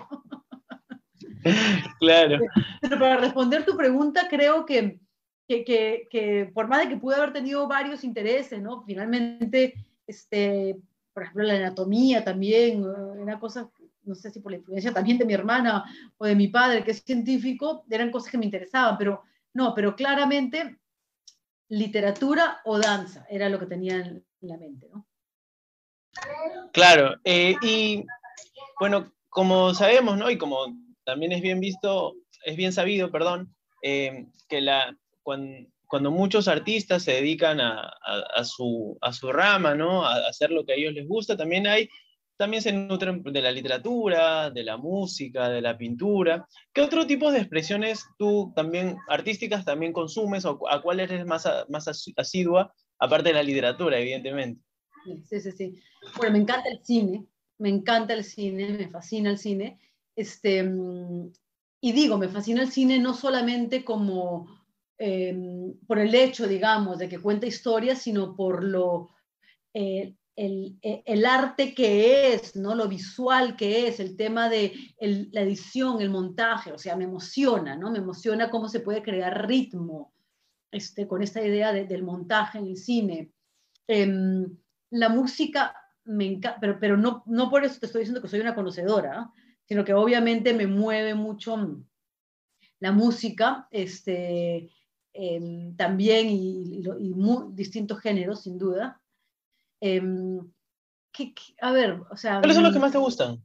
[1.99, 2.39] Claro.
[2.81, 4.99] Pero para responder tu pregunta, creo que,
[5.47, 8.83] que, que, que por más de que pude haber tenido varios intereses, ¿no?
[8.83, 9.73] Finalmente,
[10.05, 10.77] este,
[11.13, 13.69] por ejemplo, la anatomía también, una cosa,
[14.03, 15.85] no sé si por la influencia también de mi hermana
[16.17, 19.95] o de mi padre, que es científico, eran cosas que me interesaban, pero no, pero
[19.95, 20.79] claramente
[21.69, 25.07] literatura o danza era lo que tenía en la mente, ¿no?
[26.73, 28.03] Claro, eh, y
[28.79, 30.29] bueno, como sabemos, ¿no?
[30.29, 30.57] Y como
[31.05, 37.13] también es bien visto, es bien sabido, perdón, eh, que la, cuando, muchos artistas se
[37.13, 40.05] dedican a, a, a, su, a su rama, ¿no?
[40.05, 41.89] A hacer lo que a ellos les gusta, también hay,
[42.37, 46.47] también se nutren de la literatura, de la música, de la pintura.
[46.73, 51.47] ¿Qué otro tipo de expresiones tú también, artísticas, también consumes o a cuál eres más,
[51.69, 54.61] más asidua, aparte de la literatura, evidentemente?
[55.23, 55.79] Sí, sí, sí.
[56.17, 57.25] Bueno, me encanta el cine,
[57.57, 59.79] me encanta el cine, me fascina el cine.
[60.15, 60.59] Este,
[61.79, 64.47] y digo, me fascina el cine no solamente como
[64.97, 65.35] eh,
[65.87, 69.09] por el hecho, digamos, de que cuenta historias, sino por lo,
[69.73, 72.73] eh, el, el, arte que es, ¿no?
[72.73, 77.75] lo visual que es, el tema de la edición, el montaje, o sea, me emociona,
[77.75, 77.91] ¿no?
[77.91, 80.13] Me emociona cómo se puede crear ritmo
[80.71, 83.31] este, con esta idea de, del montaje en el cine.
[83.87, 84.47] Eh,
[84.91, 88.39] la música me encanta, pero, pero no, no por eso te estoy diciendo que soy
[88.39, 89.31] una conocedora,
[89.65, 91.83] sino que obviamente me mueve mucho
[92.79, 94.71] la música, este,
[95.13, 99.01] eh, también y, y, y muy, distintos géneros, sin duda.
[99.81, 100.01] Eh,
[101.11, 102.39] que, que, a ver, o sea...
[102.39, 103.43] ¿Cuáles son los que más te gustan?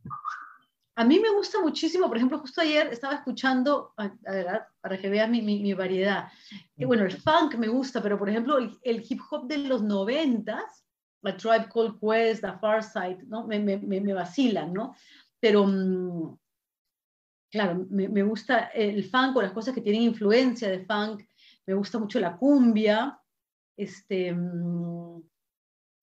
[0.98, 4.96] A mí me gusta muchísimo, por ejemplo, justo ayer estaba escuchando, a, a ver, para
[4.96, 6.28] que veas mi, mi, mi, variedad.
[6.74, 9.82] Que, bueno, el funk me gusta, pero por ejemplo, el, el hip hop de los
[9.82, 10.86] noventas,
[11.20, 13.46] la Tribe Called Quest, la Far Side, ¿no?
[13.46, 14.94] Me, me, me, vacilan, ¿no?
[15.38, 16.34] Pero, mmm,
[17.50, 21.24] claro, me, me, gusta el funk o las cosas que tienen influencia de funk,
[21.66, 23.20] me gusta mucho la cumbia,
[23.76, 25.20] este, mmm,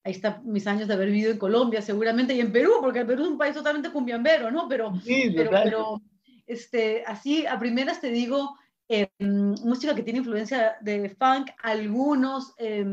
[0.03, 3.07] ahí está mis años de haber vivido en Colombia seguramente y en Perú, porque el
[3.07, 4.67] Perú es un país totalmente cumbiambero, ¿no?
[4.67, 6.01] Pero, sí, pero, pero,
[6.45, 8.57] este, así a primeras te digo,
[8.89, 12.53] eh, música que tiene influencia de funk, algunos...
[12.57, 12.85] Eh,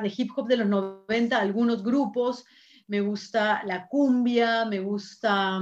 [0.00, 2.44] de hip hop de los 90, algunos grupos,
[2.86, 5.60] me gusta la cumbia, me gusta,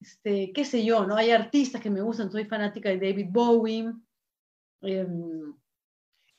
[0.00, 1.16] este, qué sé yo, ¿no?
[1.16, 3.92] Hay artistas que me gustan, soy fanática de David Bowie.
[4.82, 5.06] Eh,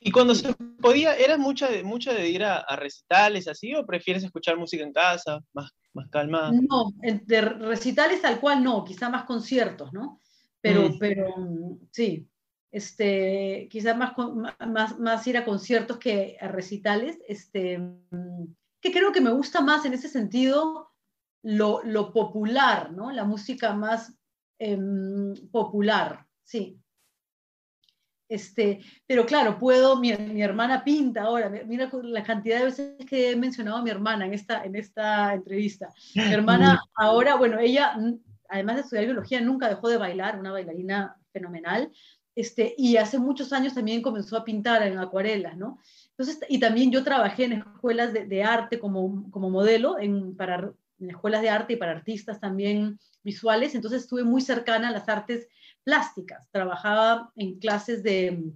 [0.06, 3.86] ¿Y cuando se podía, eras mucha de, mucha de ir a, a, recitales así o
[3.86, 6.52] prefieres escuchar música en casa, más, más calmada?
[6.52, 10.20] No, de recitales tal cual no, quizá más conciertos, ¿no?
[10.60, 10.98] Pero, mm.
[10.98, 11.34] pero
[11.90, 12.28] sí,
[12.70, 14.12] este, quizás más,
[14.68, 17.80] más, más ir a conciertos que a recitales, este,
[18.82, 20.90] que creo que me gusta más en ese sentido
[21.42, 23.10] lo, lo popular, ¿no?
[23.10, 24.14] La música más
[24.58, 24.78] eh,
[25.50, 26.78] popular, sí.
[28.28, 33.30] Este, pero claro, puedo, mi, mi, hermana pinta ahora, mira la cantidad de veces que
[33.30, 35.90] he mencionado a mi hermana en esta, en esta entrevista.
[36.14, 37.96] Mi hermana ahora, bueno, ella,
[38.48, 41.92] además de estudiar biología, nunca dejó de bailar, una bailarina fenomenal,
[42.34, 45.78] este, y hace muchos años también comenzó a pintar en acuarelas, ¿no?
[46.10, 50.72] Entonces, y también yo trabajé en escuelas de, de arte como, como modelo, en, para,
[50.98, 55.08] en escuelas de arte y para artistas también visuales, entonces estuve muy cercana a las
[55.08, 55.48] artes
[55.84, 58.52] plásticas, trabajaba en clases de,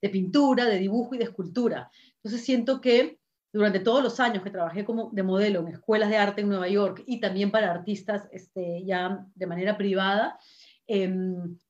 [0.00, 1.90] de pintura, de dibujo y de escultura.
[2.16, 3.18] Entonces siento que
[3.52, 6.68] durante todos los años que trabajé como de modelo en escuelas de arte en Nueva
[6.68, 10.38] York y también para artistas este, ya de manera privada,
[10.86, 11.08] eh,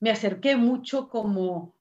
[0.01, 1.75] me acerqué mucho como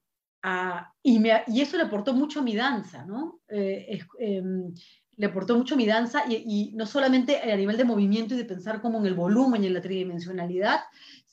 [0.44, 3.42] a, y, me, y, eso le aportó mucho a mi danza, ¿no?
[3.48, 4.44] Eh, eh,
[5.18, 8.38] le aportó mucho a mi danza y, y, no solamente a nivel de movimiento y
[8.38, 10.82] de pensar como en el volumen y en la tridimensionalidad,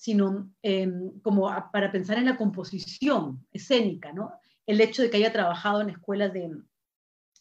[0.02, 4.32] sino em, como para pensar en la composición escénica, ¿no?
[4.66, 6.50] El hecho de que haya trabajado en escuelas de,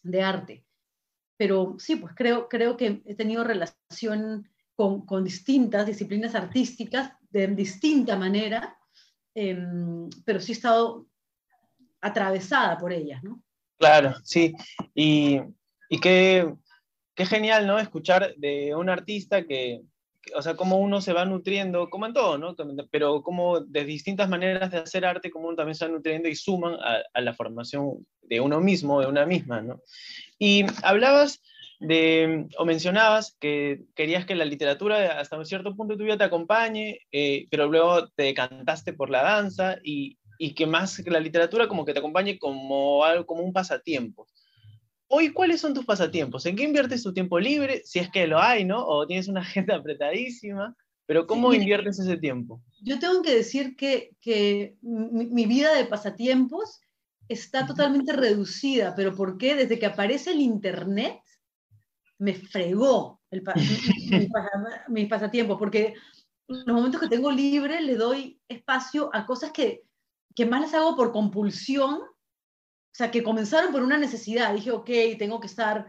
[0.04, 0.64] de arte.
[1.36, 7.48] Pero sí, pues creo, creo que he tenido relación con, con distintas disciplinas artísticas de
[7.48, 8.78] distinta manera,
[9.34, 9.58] eh,
[10.24, 11.08] pero sí he estado
[12.00, 13.42] atravesada por ellas, ¿no?
[13.76, 14.54] Claro, sí.
[14.94, 15.40] Y,
[15.88, 16.54] y qué,
[17.16, 17.80] qué, genial, ¿no?
[17.80, 19.82] Escuchar de un artista que,
[20.34, 22.54] o sea, cómo uno se va nutriendo, como en todo, ¿no?
[22.90, 26.36] Pero como de distintas maneras de hacer arte, como uno también se va nutriendo y
[26.36, 29.80] suman a, la formación de uno mismo, de una misma, ¿no?
[30.38, 31.42] Y hablabas
[31.80, 36.18] de, o mencionabas que querías que la literatura hasta un cierto punto de tu vida
[36.18, 41.10] te acompañe, eh, pero luego te decantaste por la danza y, y, que más que
[41.10, 44.28] la literatura como que te acompañe como algo, como un pasatiempo.
[45.14, 46.46] Hoy, ¿cuáles son tus pasatiempos?
[46.46, 47.82] ¿En qué inviertes tu tiempo libre?
[47.84, 48.82] Si es que lo hay, ¿no?
[48.82, 52.62] O tienes una agenda apretadísima, pero ¿cómo inviertes ese tiempo?
[52.82, 56.80] Yo tengo que decir que, que mi, mi vida de pasatiempos
[57.28, 59.54] está totalmente reducida, pero ¿por qué?
[59.54, 61.20] Desde que aparece el Internet,
[62.16, 63.42] me fregó el
[64.88, 65.92] mi, pasatiempo, porque
[66.48, 69.82] los momentos que tengo libre le doy espacio a cosas que,
[70.34, 72.00] que más las hago por compulsión,
[72.92, 74.52] o sea, que comenzaron por una necesidad.
[74.54, 75.86] Dije, ok, tengo que estar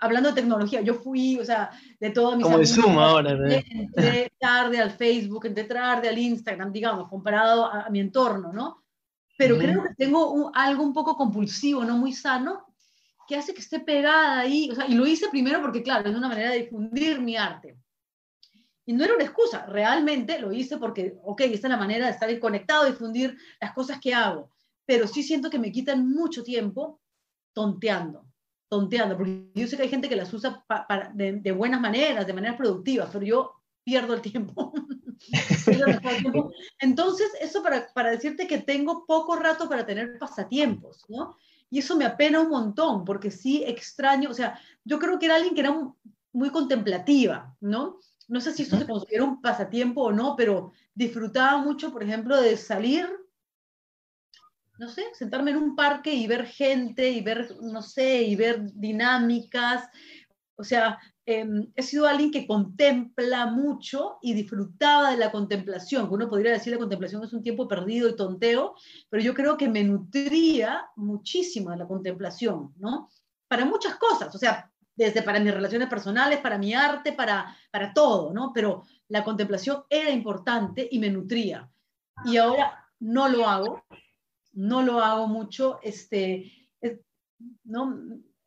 [0.00, 0.80] hablando de tecnología.
[0.80, 3.30] Yo fui, o sea, de todo mis Como de Zoom ahora.
[3.30, 8.82] Entré tarde al Facebook, entré tarde al Instagram, digamos, comparado a, mi entorno, ¿no?
[9.38, 12.66] Pero creo que tengo algo un poco compulsivo, no muy sano,
[13.28, 16.16] que hace que esté pegada ahí, o sea, y lo hice primero porque, claro, es
[16.16, 17.76] una manera de difundir mi arte.
[18.84, 22.12] Y no era una excusa, realmente lo hice porque, ok, esta es la manera de
[22.12, 24.50] estar conectado, difundir las cosas que hago,
[24.86, 27.00] pero sí siento que me quitan mucho tiempo
[27.52, 28.26] tonteando,
[28.68, 30.64] tonteando, porque yo sé que hay gente que las usa
[31.14, 33.52] de, de, buenas maneras, de maneras productivas, pero yo
[33.84, 34.72] pierdo el tiempo.
[36.80, 41.36] Entonces, eso para, para decirte que tengo poco rato para tener pasatiempos, ¿no?
[41.68, 45.36] Y eso me apena un montón, porque sí extraño, o sea, yo creo que era
[45.36, 45.76] alguien que era
[46.32, 47.98] muy contemplativa, ¿no?
[48.28, 52.40] No sé si esto se considera un pasatiempo o no, pero disfrutaba mucho, por ejemplo,
[52.40, 53.08] de salir,
[54.78, 58.72] no sé, sentarme en un parque y ver gente y ver, no sé, y ver
[58.74, 59.88] dinámicas.
[60.56, 66.06] O sea, Em, he sido alguien que contempla mucho y disfrutaba de la contemplación.
[66.08, 68.76] Uno podría decir la contemplación es un tiempo perdido y tonteo,
[69.10, 73.10] pero yo creo que me nutría muchísimo de la contemplación, ¿no?
[73.48, 77.92] Para muchas cosas, o sea, desde para mis relaciones personales, para mi arte, para, para
[77.92, 78.52] todo, ¿no?
[78.54, 81.68] Pero la contemplación era importante y me nutría.
[82.24, 83.82] Y ahora no lo hago,
[84.56, 86.52] no lo hago mucho, este,
[87.64, 87.98] ¿no?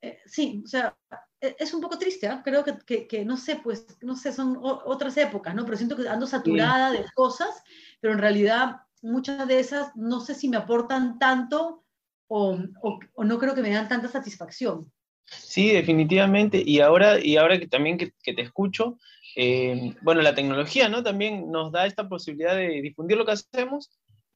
[0.01, 0.95] Eh, sí, o sea,
[1.39, 2.41] e, es un poco triste, ¿eh?
[2.43, 5.65] creo que, que, no sé, pues, no sé, son otras épocas, ¿no?
[5.65, 7.63] Pero siento que ando saturada de cosas,
[7.99, 11.85] pero en realidad muchas de esas no sé si me aportan tanto
[12.27, 14.91] o, o, no creo que me dan tanta satisfacción.
[15.25, 16.61] Sí, definitivamente.
[16.65, 18.97] Y ahora, y ahora que también que, que te escucho,
[19.35, 21.03] eh, bueno, la tecnología, ¿no?
[21.03, 23.89] También nos da esta posibilidad de difundir lo que hacemos,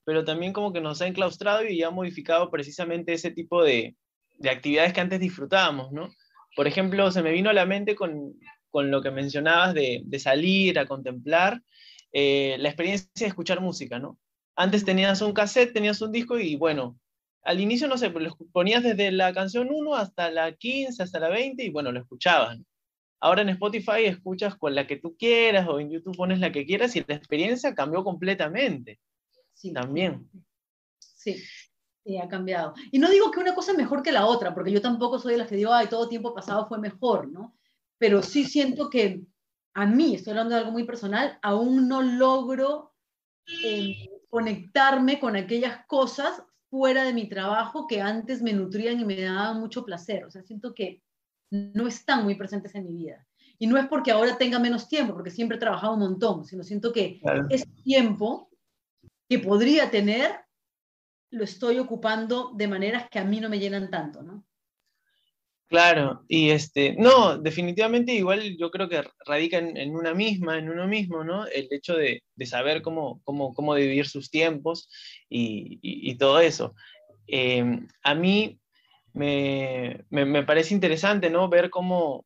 [0.05, 3.95] pero también como que nos ha enclaustrado y ha modificado precisamente ese tipo de,
[4.37, 6.09] de actividades que antes disfrutábamos, ¿no?
[6.55, 8.33] Por ejemplo, se me vino a la mente con,
[8.69, 11.61] con lo que mencionabas de, de salir a contemplar
[12.11, 14.19] eh, la experiencia de escuchar música, ¿no?
[14.55, 16.99] Antes tenías un cassette, tenías un disco y bueno,
[17.43, 21.19] al inicio, no sé, pues lo ponías desde la canción 1 hasta la 15, hasta
[21.19, 22.59] la 20 y bueno, lo escuchabas.
[23.19, 26.65] Ahora en Spotify escuchas con la que tú quieras o en YouTube pones la que
[26.65, 28.99] quieras y la experiencia cambió completamente.
[29.53, 29.73] Sí.
[29.73, 30.29] También.
[30.99, 31.41] Sí.
[32.05, 32.73] Sí, ha cambiado.
[32.91, 35.33] Y no digo que una cosa es mejor que la otra, porque yo tampoco soy
[35.33, 37.55] de las que digo, ay, todo tiempo pasado fue mejor, ¿no?
[37.97, 39.21] Pero sí siento que
[39.73, 42.93] a mí, estoy hablando de algo muy personal, aún no logro
[43.63, 49.21] eh, conectarme con aquellas cosas fuera de mi trabajo que antes me nutrían y me
[49.21, 50.25] daban mucho placer.
[50.25, 51.01] O sea, siento que
[51.51, 53.25] no están muy presentes en mi vida.
[53.59, 56.63] Y no es porque ahora tenga menos tiempo, porque siempre he trabajado un montón, sino
[56.63, 58.49] siento que es tiempo
[59.29, 60.43] que podría tener
[61.31, 64.45] lo estoy ocupando de maneras que a mí no me llenan tanto, ¿no?
[65.67, 70.87] Claro, y este, no, definitivamente igual yo creo que radica en, una misma, en uno
[70.87, 71.47] mismo, ¿no?
[71.47, 74.87] El hecho de, saber cómo, cómo, cómo, dividir sus tiempos
[75.27, 76.75] y, todo eso.
[77.25, 78.59] Em, a mí
[79.13, 81.49] me, me, parece interesante, ¿no?
[81.49, 82.23] Ver cómo,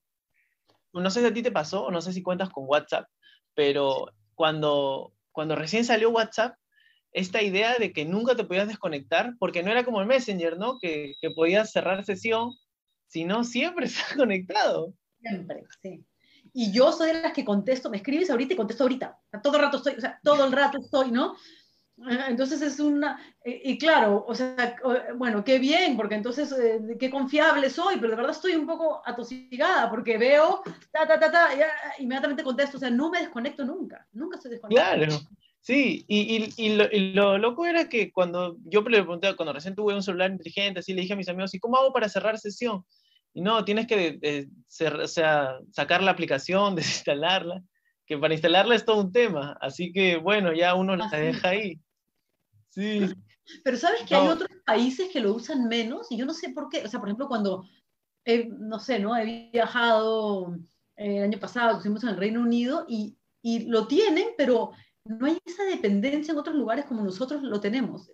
[0.92, 3.08] no sé si a ti te pasó, no sé si cuentas con WhatsApp,
[3.54, 6.58] pero cuando, cuando recién salió WhatsApp,
[7.12, 10.80] esta idea de que nunca te podías desconectar, porque no era como el Messenger, ¿no?
[10.80, 12.52] Que, que podías cerrar sesión,
[13.08, 14.93] sino siempre estás conectado.
[15.20, 16.06] Siempre, sí.
[16.54, 19.20] Y yo soy de las que contesto, me escribes ahorita y contesto ahorita.
[19.43, 21.36] todo el rato estoy, o sea, todo el rato estoy, ¿no?
[22.28, 24.76] Entonces es una, y claro, o sea,
[25.15, 29.02] bueno, qué bien, porque entonces eh, qué confiable soy, pero de verdad estoy un poco
[29.04, 31.50] atosigada porque veo, ta, ta, ta, ta,
[31.98, 34.96] y inmediatamente contesto, o sea, no me desconecto nunca, nunca estoy desconectado.
[34.96, 35.13] Claro,
[35.67, 39.75] Sí, y, y, lo, y, lo, loco era que cuando yo le pregunté, cuando recién
[39.75, 42.39] tuve un celular inteligente, así le dije a mis amigos, ¿y cómo hago para cerrar
[42.39, 42.86] sesión?
[43.34, 44.47] Y no, tienes que eh,
[45.03, 47.61] o sea, sacar la aplicación, desinstalarla,
[48.05, 51.82] que para instalarla es todo un tema, así que bueno, ya uno la deja ahí.
[52.70, 53.01] Sí.
[53.65, 56.70] Pero sabes que hay otros países que lo usan menos y yo no sé por
[56.70, 57.65] qué, o sea, por ejemplo, cuando
[58.57, 59.18] no sé, ¿no?
[59.18, 60.55] He viajado
[60.95, 64.72] eh, el año pasado, estuvimos en el Reino Unido y, y lo tienen, pero
[65.10, 68.12] no hay esa dependencia en otros lugares como nosotros lo tenemos.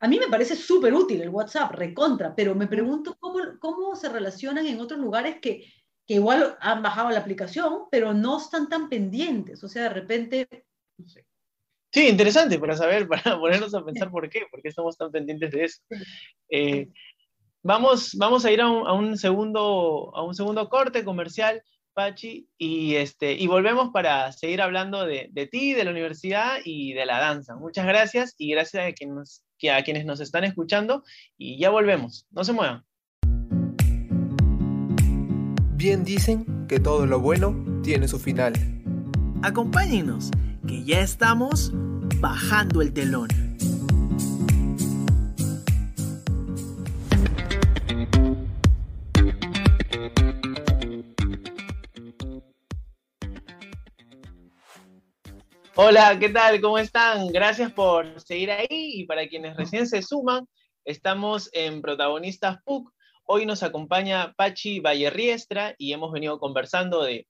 [0.00, 4.08] A mí me parece súper útil el WhatsApp, recontra, pero me pregunto cómo, cómo se
[4.08, 5.72] relacionan en otros lugares que,
[6.06, 9.62] que igual han bajado la aplicación, pero no están tan pendientes.
[9.62, 10.48] O sea, de repente,
[10.98, 11.24] no sé.
[11.92, 15.50] Sí, interesante para saber, para ponernos a pensar por qué, por qué estamos tan pendientes
[15.52, 15.82] de eso.
[16.48, 16.88] Eh,
[17.62, 21.62] vamos, vamos a ir a un, a un, segundo, a un segundo corte comercial
[21.94, 26.92] Pachi, y, este, y volvemos para seguir hablando de, de, ti, de la universidad y
[26.92, 27.54] de la danza.
[27.56, 31.04] Muchas gracias y gracias a, quienes, a quienes nos están escuchando
[31.36, 32.26] y ya volvemos.
[32.30, 32.84] No se muevan.
[35.74, 38.54] Bien dicen que todo lo bueno tiene su final.
[39.42, 40.30] Acompáñenos,
[40.66, 41.72] que ya estamos
[42.20, 43.41] bajando el telón.
[55.84, 56.60] Hola, ¿qué tal?
[56.60, 57.26] ¿Cómo están?
[57.32, 60.46] Gracias por seguir ahí y para quienes recién se suman,
[60.84, 62.88] estamos en Protagonistas PUC.
[63.24, 67.26] Hoy nos acompaña Pachi Vallerriestra y hemos venido conversando de,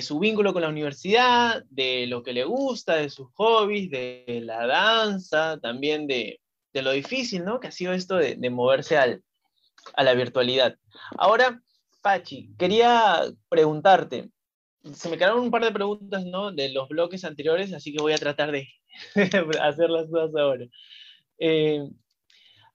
[0.00, 4.66] su vínculo con la universidad, de lo que le gusta, de sus hobbies, de la
[4.66, 6.40] danza, también de,
[6.72, 7.60] lo difícil, ¿no?
[7.60, 10.74] Que ha sido esto de, moverse a la virtualidad.
[11.18, 11.60] Ahora,
[12.00, 14.30] Pachi, quería preguntarte,
[14.94, 16.52] se me quedaron un par de preguntas, ¿no?
[16.52, 18.68] De los bloques anteriores, así que voy a tratar de
[19.60, 20.66] hacerlas todas ahora.
[21.38, 21.88] Eh,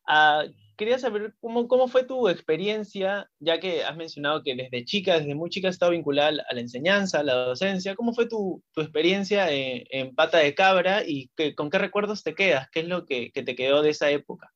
[0.08, 0.46] ah,
[0.78, 5.36] quería saber cómo, cómo fue tu experiencia, ya que has mencionado que desde chica, desde
[5.36, 7.96] muy chica, has estado vinculada a la enseñanza, a la docencia.
[7.96, 12.70] ¿Cómo fue tu, tu experiencia en, Pata de Cabra y con qué recuerdos te quedas?
[12.72, 14.52] ¿Qué es lo que, te quedó de esa época?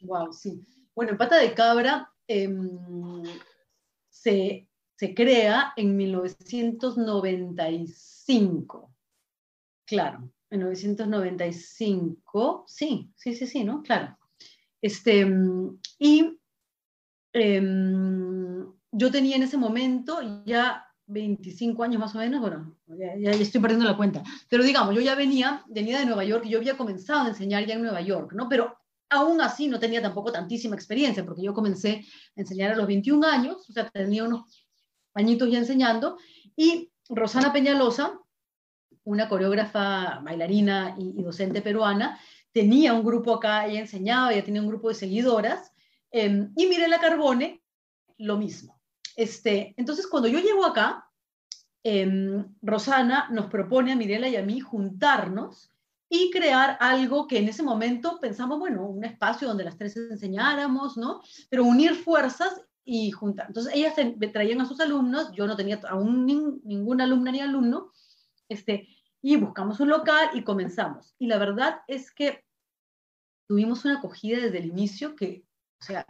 [0.00, 0.64] Wow, sí.
[0.94, 3.22] Bueno, en Pata de Cabra em,
[4.08, 4.67] se
[4.98, 8.92] se crea en 1995.
[9.86, 13.80] Claro, en 1995, sí, sí, sí, sí, ¿no?
[13.82, 14.18] Claro.
[14.82, 15.24] Este,
[16.00, 16.36] y
[17.32, 23.30] em, yo tenía en ese momento ya 25 años más o menos, bueno, ya, ya,
[23.30, 26.58] estoy perdiendo la cuenta, pero digamos, yo ya venía, venía de Nueva York y yo
[26.58, 28.48] había comenzado a enseñar ya en Nueva York, ¿no?
[28.48, 28.76] Pero
[29.10, 32.04] aún así no tenía tampoco tantísima experiencia, porque yo comencé
[32.36, 34.67] a enseñar a los 21 años, o sea, tenía unos
[35.18, 36.18] añitos ya enseñando,
[36.56, 38.18] y Rosana Peñalosa,
[39.04, 42.18] una coreógrafa, bailarina y, docente peruana,
[42.52, 45.72] tenía un grupo acá, ella enseñaba, ella tenía un grupo de seguidoras,
[46.10, 47.62] eh, y Mirela Carbone,
[48.18, 48.80] lo mismo.
[49.16, 51.10] Este, entonces, cuando yo llego acá,
[51.82, 55.72] em, Rosana nos propone a Mirela y a mí juntarnos
[56.08, 60.96] y crear algo que en ese momento pensamos, bueno, un espacio donde las tres enseñáramos,
[60.96, 61.22] ¿no?
[61.50, 63.46] Pero unir fuerzas y juntar.
[63.48, 63.94] Entonces, ellas
[64.32, 67.92] traían a sus alumnos, yo no tenía aún ninguna alumna ni alumno,
[68.48, 68.88] este,
[69.20, 71.14] y buscamos un local y comenzamos.
[71.18, 72.44] Y la verdad es que
[73.46, 75.44] tuvimos una acogida desde el inicio que,
[75.80, 76.06] o sea,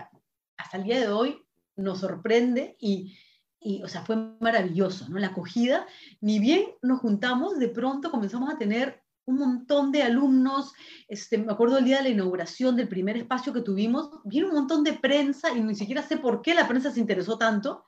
[0.57, 1.43] hasta el día de hoy
[1.77, 3.16] nos sorprende y,
[3.61, 5.19] y, o sea, fue maravilloso, ¿no?
[5.19, 5.87] La acogida,
[6.21, 10.72] ni bien nos juntamos, de pronto comenzamos a tener un montón de alumnos,
[11.07, 14.55] este, me acuerdo el día de la inauguración del primer espacio que tuvimos, vino un
[14.55, 17.85] montón de prensa y ni siquiera sé por qué la prensa se interesó tanto.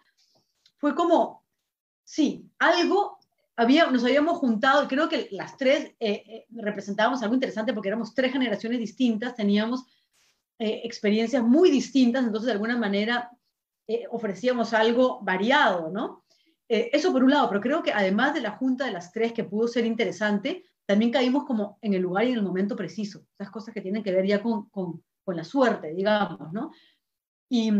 [0.76, 1.46] Fue como,
[2.04, 3.18] sí, algo,
[3.56, 8.14] había, nos habíamos juntado, creo que las tres eh, eh, representábamos algo interesante porque éramos
[8.14, 9.86] tres generaciones distintas, teníamos
[10.58, 13.30] eh, experiencias muy distintas, entonces de alguna manera
[14.10, 16.24] ofrecíamos algo variado, ¿no?
[16.68, 19.42] eso por un lado, pero creo que además de la junta de las tres que
[19.42, 23.52] pudo ser interesante, también caímos como en el lugar y en el momento preciso, esas
[23.52, 26.72] cosas que tienen que ver ya con, con, con la suerte, digamos, ¿no?
[27.48, 27.70] Y,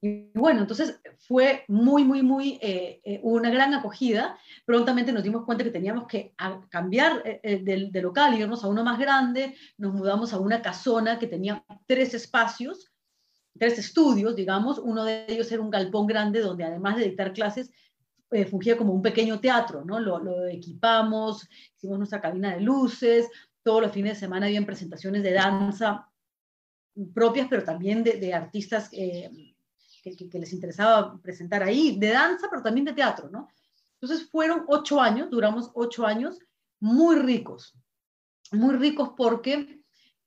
[0.00, 4.36] y, bueno, entonces fue muy, muy, muy, eh, eh, una gran acogida.
[4.64, 6.34] Prontamente nos dimos cuenta que teníamos que
[6.68, 11.20] cambiar eh, de, de, local, irnos a uno más grande, nos mudamos a una casona
[11.20, 12.90] que tenía tres espacios,
[13.56, 17.70] tres estudios, digamos, uno de ellos era un galpón grande donde además de dictar clases,
[18.30, 20.00] eh, fungía como un pequeño teatro, ¿no?
[20.00, 23.28] Lo, equipamos, hicimos nuestra cabina de luces,
[23.62, 26.08] todos los fines de semana habían presentaciones de danza
[27.14, 29.30] propias, pero también de, artistas eh,
[30.02, 33.48] que, les interesaba presentar ahí, de danza, pero también de teatro, ¿no?
[34.00, 36.38] Entonces fueron ocho años, duramos ocho años,
[36.80, 37.74] muy ricos,
[38.52, 39.80] muy ricos porque,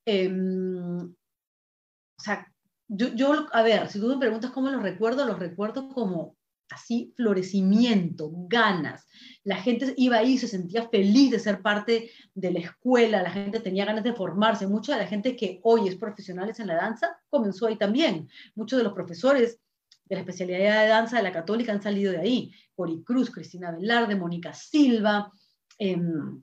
[0.04, 2.52] em, o sea,
[2.88, 6.36] yo, yo, a ver, si tú me preguntas cómo los recuerdo, los recuerdo como
[6.70, 9.06] así florecimiento, ganas.
[9.44, 13.60] La gente iba ahí, se sentía feliz de ser parte de la escuela, la gente
[13.60, 14.66] tenía ganas de formarse.
[14.66, 18.28] Mucha de la gente que hoy es profesionales en la danza comenzó ahí también.
[18.54, 19.60] Muchos de los profesores
[20.04, 22.52] de la especialidad de danza de la católica han salido de ahí.
[22.74, 25.30] Cori Cruz, Cristina Velarde, Mónica Silva,
[25.78, 26.42] em,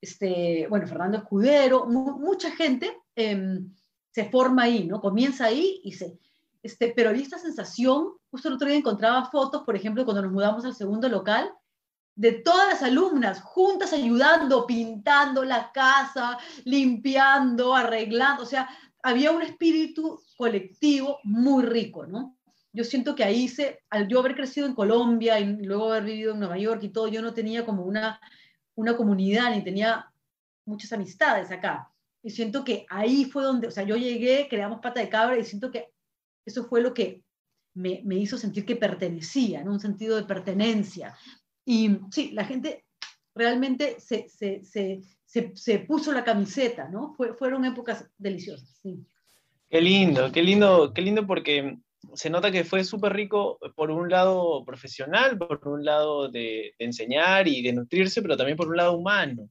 [0.00, 3.72] este, bueno, Fernando Escudero, mucha gente em,
[4.10, 5.00] se forma ahí, ¿no?
[5.00, 6.18] Comienza ahí y se...
[6.62, 10.62] Este, pero esta sensación, justo el otro día encontraba fotos, por ejemplo, cuando nos mudamos
[10.66, 11.50] al segundo local,
[12.14, 18.68] de todas las alumnas juntas ayudando, pintando la casa, limpiando, arreglando, o sea,
[19.02, 22.36] había un espíritu colectivo muy rico, ¿no?
[22.74, 26.34] Yo siento que ahí se, al yo haber crecido en Colombia y luego haber vivido
[26.34, 28.20] en Nueva York y todo, yo no tenía como una,
[28.74, 30.12] una comunidad ni tenía
[30.66, 31.90] muchas amistades acá.
[32.22, 35.44] Y siento que ahí fue donde, o sea, yo llegué, creamos pata de cabra y
[35.44, 35.90] siento que
[36.44, 37.25] eso fue lo que
[37.76, 39.72] me, me hizo sentir que pertenecía, ¿no?
[39.72, 41.16] un sentido de pertenencia,
[41.64, 42.84] y sí, la gente
[43.34, 45.02] realmente se, se, se,
[45.54, 47.14] se puso la camiseta, ¿no?
[47.38, 49.04] fueron épocas deliciosas, sí.
[49.68, 51.78] Qué lindo, qué lindo, qué lindo porque
[52.14, 57.48] se nota que fue súper rico por un lado profesional, por un lado de, enseñar
[57.48, 59.50] y de nutrirse, pero también por un lado humano.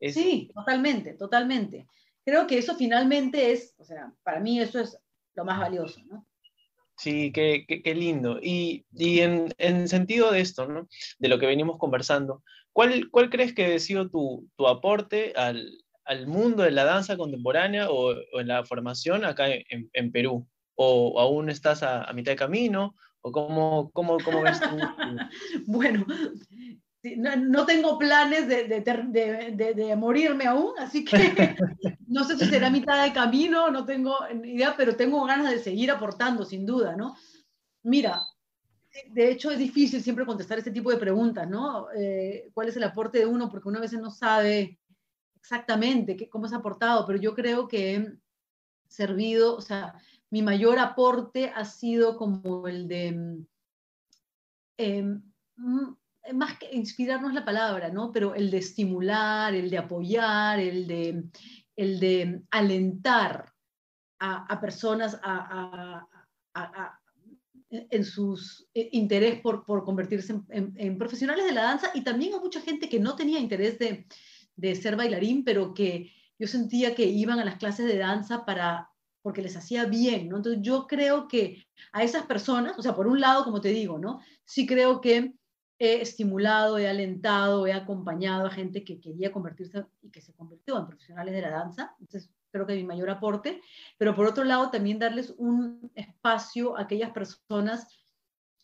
[0.00, 1.86] Sí, totalmente, totalmente.
[2.24, 4.98] Creo que eso finalmente es, o sea, para mí eso es
[5.34, 6.26] lo más valioso, ¿no?
[7.00, 8.38] Sí, qué, qué, lindo.
[8.42, 10.86] Y, y en, en, sentido de esto, ¿no?
[11.18, 12.42] de lo que venimos conversando,
[12.74, 15.66] ¿cuál, cuál crees que ha sido tu, tu aporte al,
[16.04, 20.46] al, mundo de la danza contemporánea o, o en la formación acá en, en Perú?
[20.74, 22.94] ¿O aún estás a, a, mitad de camino?
[23.22, 24.68] ¿O cómo, cómo, cómo ves tú?
[25.66, 26.04] bueno,
[27.02, 31.16] no, tengo planes de, de, de, morirme aún, así que
[32.06, 35.90] no sé si será mitad de camino, no tengo idea, pero tengo ganas de seguir
[35.90, 37.16] aportando, sin duda, ¿no?
[37.82, 38.22] Mira,
[39.08, 41.90] de hecho es difícil siempre contestar este tipo de preguntas, ¿no?
[41.92, 43.48] Eh, ¿Cuál es el aporte de uno?
[43.48, 44.78] Porque uno a veces no sabe
[45.36, 48.12] exactamente qué, cómo es aportado, pero yo creo que he
[48.88, 49.94] servido, o sea,
[50.28, 53.38] mi mayor aporte ha sido como el de...
[54.76, 55.18] Eh,
[56.34, 58.12] más que inspirarnos la palabra, ¿no?
[58.12, 61.24] Pero el de estimular, el de apoyar, el de,
[61.76, 63.52] el de alentar
[64.18, 66.06] a, personas a,
[67.70, 68.38] en su
[68.74, 73.00] interés por, por convertirse en, profesionales de la danza y también a mucha gente que
[73.00, 74.06] no tenía interés de,
[74.56, 78.90] de ser bailarín, pero que yo sentía que iban a las clases de danza para
[79.22, 80.38] porque les hacía bien, ¿no?
[80.38, 83.98] Entonces yo creo que a esas personas, o sea, por un lado, como te digo,
[83.98, 84.20] ¿no?
[84.44, 85.34] Sí creo que
[85.80, 90.78] he estimulado, he alentado, he acompañado a gente que quería convertirse y que se convirtió
[90.78, 91.96] en profesionales de la danza.
[91.98, 93.62] Entonces, creo que mi mayor aporte.
[93.96, 97.88] Pero por otro lado, también darles un espacio a aquellas personas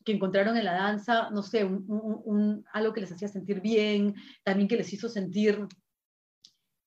[0.04, 4.14] que encontraron en la danza, no sé, un, algo que les hacía sentir bien,
[4.44, 5.66] también que les hizo sentir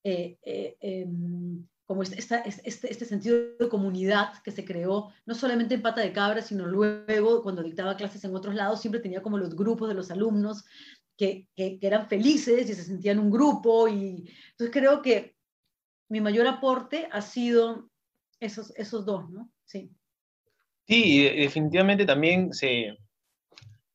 [0.03, 5.81] eh, eh, em, como este, este, sentido de comunidad que se creó, no solamente en
[5.81, 9.55] Pata de Cabra, sino luego cuando dictaba clases en otros lados, siempre tenía como los
[9.55, 10.65] grupos de los alumnos
[11.17, 13.87] que, que, eran felices y se sentían un grupo.
[13.87, 15.35] Y, entonces creo que
[16.09, 17.89] mi mayor aporte ha sido
[18.39, 19.51] esos, esos dos, ¿no?
[19.65, 19.89] Sí.
[20.87, 22.95] Sí, definitivamente también se,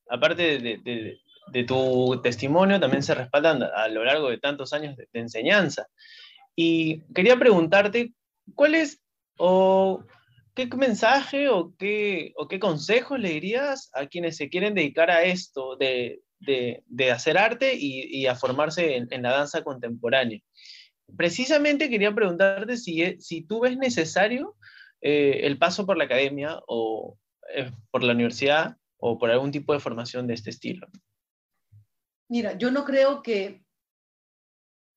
[0.09, 1.17] aparte de,
[1.49, 5.87] de, tu testimonio, también se respaldan a, lo largo de tantos años de enseñanza.
[6.55, 8.13] Y quería preguntarte,
[8.53, 9.01] ¿cuál es
[9.37, 10.03] o
[10.53, 15.23] qué mensaje o qué, o qué consejo le dirías a quienes se quieren dedicar a
[15.23, 20.39] esto de, de, hacer arte y, a formarse en, la danza contemporánea?
[21.17, 24.55] Precisamente quería preguntarte si, si tú ves necesario
[25.01, 27.17] eh, el paso por la academia o
[27.53, 30.87] eh, por la universidad o por algún tipo de formación de este estilo.
[32.27, 33.64] Mira, yo no creo que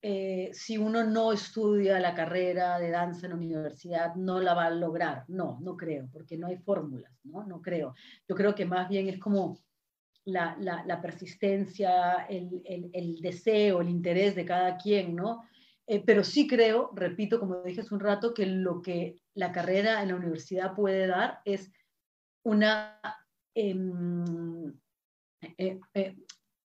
[0.01, 4.67] eh, si uno no estudia la carrera de danza en la universidad, no la va
[4.67, 5.25] a lograr.
[5.27, 7.45] No, no creo, porque no hay fórmulas, ¿no?
[7.45, 7.95] No creo.
[8.29, 9.59] Yo creo que más bien es como
[10.25, 15.43] la, la, persistencia, el, el, deseo, el interés de cada quien, ¿no?
[15.87, 20.03] Eh, pero sí creo, repito, como dije hace un rato, que lo que la carrera
[20.03, 21.73] en la universidad puede dar es
[22.45, 23.01] una,
[23.55, 24.79] em,
[25.57, 25.81] eh,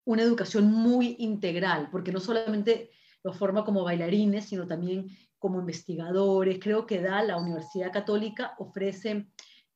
[0.06, 2.92] una educación muy integral, porque no solamente
[3.34, 5.08] forma como bailarines, sino también
[5.40, 6.60] como investigadores.
[6.60, 9.28] Creo que da la Universidad Católica ofrece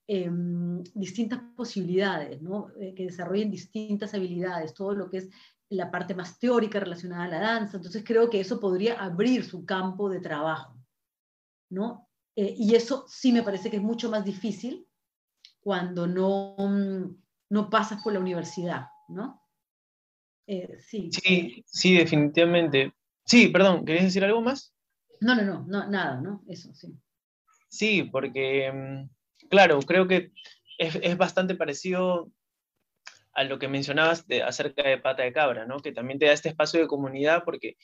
[0.08, 2.70] em, distintas posibilidades, ¿no?
[2.80, 5.30] Eh, que desarrollen distintas habilidades, todo lo que es
[5.70, 7.78] la parte más teórica relacionada a la danza.
[7.78, 10.76] Entonces creo que eso podría abrir su campo de trabajo,
[11.70, 12.10] ¿no?
[12.36, 14.88] Eh, y eso sí me parece que es mucho más difícil
[15.62, 16.56] cuando no,
[17.50, 19.42] no pasas por la universidad, ¿no?
[20.48, 21.10] Eh, sí.
[21.12, 22.94] sí, sí, definitivamente.
[23.32, 24.76] Sí, perdón, ¿querías decir algo más?
[25.22, 26.44] No, no, no, no nada, ¿no?
[26.50, 26.94] Eso, sí.
[27.70, 30.34] Sí, porque, mm, claro, creo que
[30.78, 32.30] es, bastante parecido
[33.32, 35.80] a lo que mencionabas de, acerca de Pata de Cabra, ¿no?
[35.80, 37.78] Que también te da este espacio de comunidad porque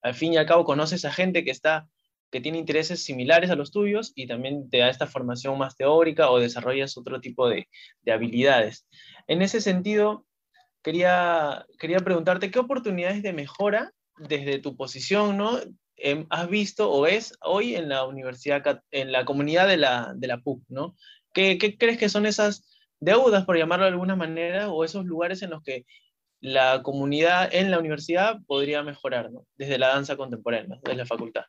[0.00, 1.86] al fin y al cabo conoces a gente que está
[2.30, 6.30] que tiene intereses similares a los tuyos y también te da esta formación más teórica
[6.30, 7.68] o desarrollas otro tipo de,
[8.00, 8.88] de habilidades.
[9.26, 10.24] En ese sentido,
[10.82, 15.58] quería, quería preguntarte qué oportunidades de mejora desde tu posición, ¿no?
[15.96, 20.26] Em, has visto o ves hoy en la universidad, en la comunidad de la, de
[20.26, 20.94] la PUC, ¿no?
[21.32, 22.66] ¿Qué, ¿Qué, crees que son esas
[23.00, 25.86] deudas, por llamarlo de alguna manera, o esos lugares en los que
[26.40, 29.46] la comunidad en la universidad podría mejorar, ¿no?
[29.56, 31.44] Desde la danza contemporánea, desde la facultad.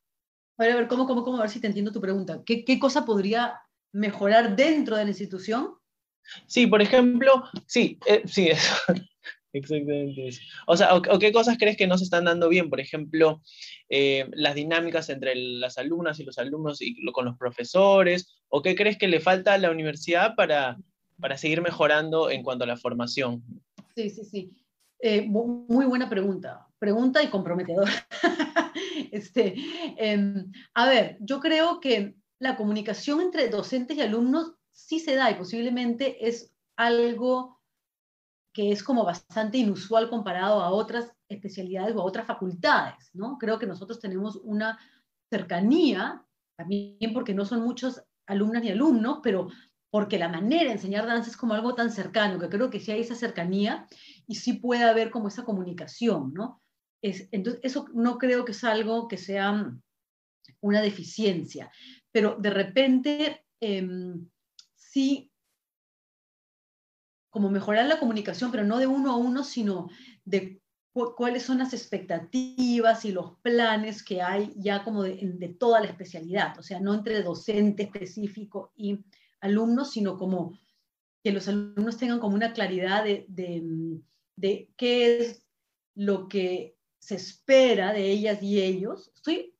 [0.57, 1.38] A ver, a ver, ¿cómo, cómo, cómo?
[1.38, 2.41] A ver si te entiendo tu pregunta.
[2.45, 3.61] ¿Qué, qué cosa podría
[3.91, 5.76] mejorar dentro de la institución?
[6.45, 8.76] Sí, por ejemplo, sí, eh, sí, eso.
[9.58, 10.30] Exactamente.
[10.66, 12.70] O sea, o, qué cosas crees que no se están dando bien?
[12.70, 13.41] Por ejemplo,
[13.89, 18.76] eh, las dinámicas entre las alumnas y los alumnos y con los profesores, o qué
[18.76, 20.78] crees que le falta a la universidad para,
[21.20, 23.43] para seguir mejorando en cuanto a la formación.
[23.95, 24.51] Sí, sí, sí.
[24.99, 26.68] Eh, muy buena pregunta.
[26.80, 27.91] Pregunta y comprometedora.
[29.12, 29.55] este,
[29.97, 35.32] em, a ver, yo creo que la comunicación entre docentes y alumnos sí se da
[35.32, 37.57] y posiblemente es algo
[38.58, 43.38] que es como bastante inusual comparado a otras especialidades o a otras facultades, ¿no?
[43.38, 44.80] Creo que nosotros tenemos una
[45.30, 46.26] cercanía,
[46.58, 49.49] también porque no son muchos alumnas ni alumnos, pero
[49.91, 52.91] porque la manera de enseñar danza es como algo tan cercano, que creo que sí
[52.91, 53.86] hay esa cercanía
[54.26, 56.60] y sí puede haber como esa comunicación, ¿no?
[57.03, 59.72] Es, entonces, eso no creo que es algo que sea
[60.62, 61.72] una deficiencia,
[62.12, 64.28] pero de repente em,
[64.74, 65.32] sí
[67.38, 69.91] como mejorar la comunicación, pero no de uno a uno, sino
[70.25, 70.59] de
[70.91, 76.57] cuáles son las expectativas y los planes que hay ya como de, toda la especialidad,
[76.57, 78.97] o sea, no entre docente específico y
[79.39, 80.57] alumnos, sino como
[81.23, 83.27] que los alumnos tengan como una claridad de,
[84.35, 85.45] de, qué es
[85.93, 89.11] lo que se espera de ellas y ellos.
[89.13, 89.53] Estoy,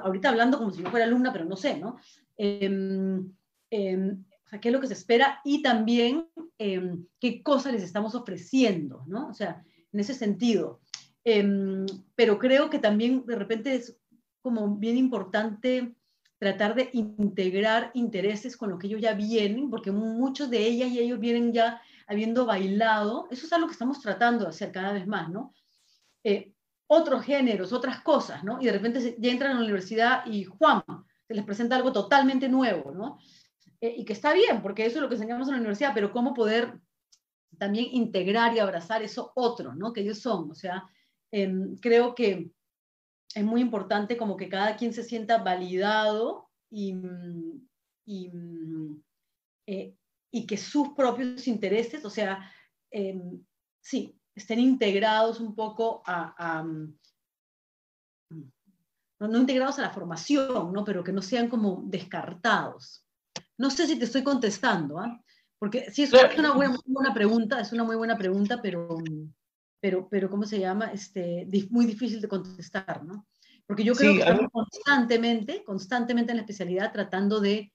[0.00, 1.96] ahorita hablando como si yo fuera alumna, pero no sé, ¿no?
[2.36, 3.32] Em,
[3.70, 4.24] em,
[4.54, 6.28] sea, qué es lo que se espera y también
[6.58, 9.28] em, qué cosas les estamos ofreciendo, ¿no?
[9.28, 10.80] O sea, en ese sentido.
[11.24, 13.96] Em, pero creo que también de repente es
[14.42, 15.94] como bien importante
[16.38, 20.98] tratar de integrar intereses con lo que ellos ya vienen, porque muchos de ellas y
[20.98, 23.26] ellos vienen ya habiendo bailado.
[23.30, 25.54] Eso es algo que estamos tratando de hacer cada vez más, ¿no?
[26.22, 26.52] Eh,
[26.86, 28.60] otros géneros, otras cosas, ¿no?
[28.60, 30.82] Y de repente ya entran a la universidad y Juan,
[31.26, 33.18] se les presenta algo totalmente nuevo, ¿no?
[33.80, 36.12] Eh, y que está bien, porque eso es lo que enseñamos en la universidad, pero
[36.12, 36.80] cómo poder
[37.58, 39.92] también integrar y abrazar eso otro, ¿no?
[39.92, 40.50] Que ellos son.
[40.50, 40.84] O sea,
[41.30, 42.50] em, creo que
[43.34, 46.94] es muy importante como que cada quien se sienta validado y,
[48.06, 48.30] y,
[49.66, 49.96] eh,
[50.30, 52.50] y que sus propios intereses, o sea,
[52.90, 53.44] em,
[53.80, 56.64] sí, estén integrados un poco a,
[59.20, 60.84] no, no, integrados a la formación, ¿no?
[60.84, 63.03] Pero que no sean como descartados.
[63.58, 65.20] No sé si te estoy contestando, ¿ah?
[65.58, 68.98] Porque sí, es una buena, buena, pregunta, es una muy buena pregunta, pero,
[69.80, 70.92] pero, pero ¿cómo se llama?
[70.92, 73.26] Este, muy difícil de contestar, ¿no?
[73.66, 77.72] Porque yo creo que estamos constantemente, constantemente en la especialidad tratando de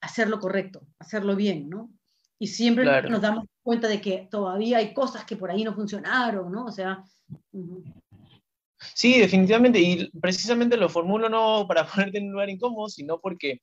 [0.00, 1.90] hacerlo correcto, hacerlo bien, ¿no?
[2.38, 6.52] Y siempre nos damos cuenta de que todavía hay cosas que por ahí no funcionaron,
[6.52, 6.66] ¿no?
[6.66, 7.02] O sea...
[8.94, 13.60] Sí, definitivamente, y precisamente lo formulo no para ponerte en un lugar incómodo, sino porque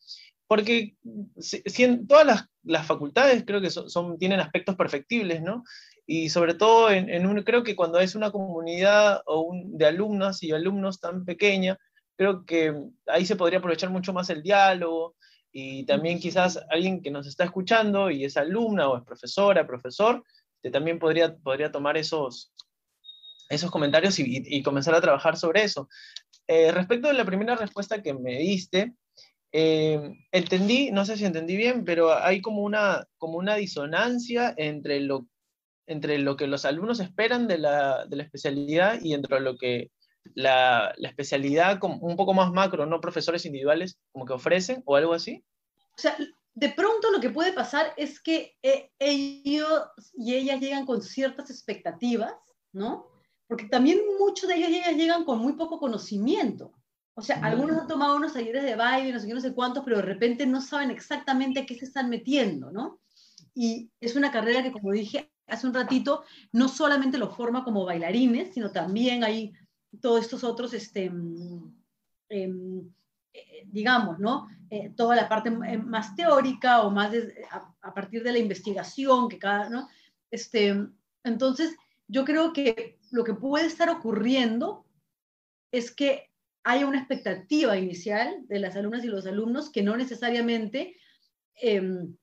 [0.51, 0.97] porque
[1.39, 5.63] si, en todas las, facultades creo que son, tienen aspectos perfectibles, ¿no?
[6.05, 10.43] Y sobre todo, en, un, creo que cuando es una comunidad o un, de alumnas
[10.43, 11.77] y alumnos tan pequeña,
[12.17, 12.75] creo que
[13.07, 15.15] ahí se podría aprovechar mucho más el diálogo
[15.53, 20.21] y también quizás alguien que nos está escuchando y es alumna o es profesora, profesor,
[20.61, 22.51] que también podría, podría tomar esos,
[23.47, 25.87] esos comentarios y, comenzar a trabajar sobre eso.
[26.45, 28.95] Eh, respecto de la primera respuesta que me diste,
[29.51, 35.01] eh, entendí, no sé si entendí bien, pero hay como una, como una disonancia entre
[35.01, 35.27] lo,
[35.87, 39.91] entre lo que los alumnos esperan de la, de la especialidad y entre lo que
[40.35, 44.95] la, la, especialidad como un poco más macro, no profesores individuales, como que ofrecen o
[44.95, 45.43] algo así.
[45.97, 46.15] O sea,
[46.53, 49.83] de pronto lo que puede pasar es que eh, ellos
[50.13, 52.33] y ellas llegan con ciertas expectativas,
[52.71, 53.07] ¿no?
[53.47, 56.71] Porque también muchos de ellos y ellas llegan con muy poco conocimiento.
[57.13, 59.83] O sea, algunos han tomado unos talleres de baile, no sé qué, no sé cuántos,
[59.83, 62.99] pero de repente no saben exactamente a qué se están metiendo, ¿no?
[63.53, 67.83] Y es una carrera que, como dije hace un ratito, no solamente lo forma como
[67.83, 69.53] bailarines, sino también hay
[69.99, 71.11] todos estos otros este,
[72.29, 72.89] em,
[73.33, 74.47] eh, digamos, ¿no?
[74.69, 77.11] Eh, toda la parte más teórica o más
[77.81, 79.89] a, partir de la investigación que cada, ¿no?
[80.31, 80.73] Este,
[81.25, 81.75] entonces,
[82.07, 84.85] yo creo que lo que puede estar ocurriendo
[85.71, 86.30] es que
[86.63, 90.95] hay una expectativa inicial de las alumnas y los alumnos que no necesariamente
[91.55, 92.15] em,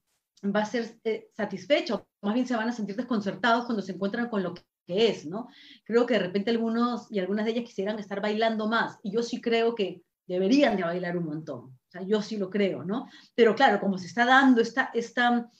[0.44, 4.28] va a ser eh, satisfecha, más bien se van a sentir desconcertados cuando se encuentran
[4.28, 5.48] con lo que es, ¿no?
[5.84, 9.22] Creo que de repente algunos y algunas de ellas quisieran estar bailando más, y yo
[9.22, 13.08] sí creo que deberían de bailar un montón, o sea, yo sí lo creo, ¿no?
[13.34, 15.50] Pero claro, como se está dando esta, esta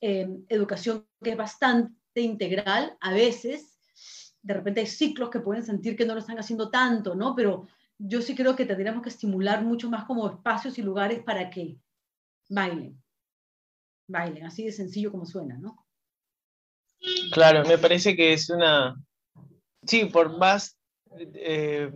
[0.00, 3.78] em, educación que es bastante integral, a veces,
[4.42, 7.34] de repente hay ciclos que pueden sentir que no lo están haciendo tanto, ¿no?
[7.34, 7.66] Pero
[7.98, 11.76] yo sí creo que tendríamos que estimular mucho más como espacios y lugares para que
[12.48, 13.02] bailen,
[14.08, 15.86] bailen, así de sencillo como suena, ¿no?
[17.32, 18.96] Claro, me parece que es una,
[19.86, 20.78] sí, por más
[21.18, 21.90] eh,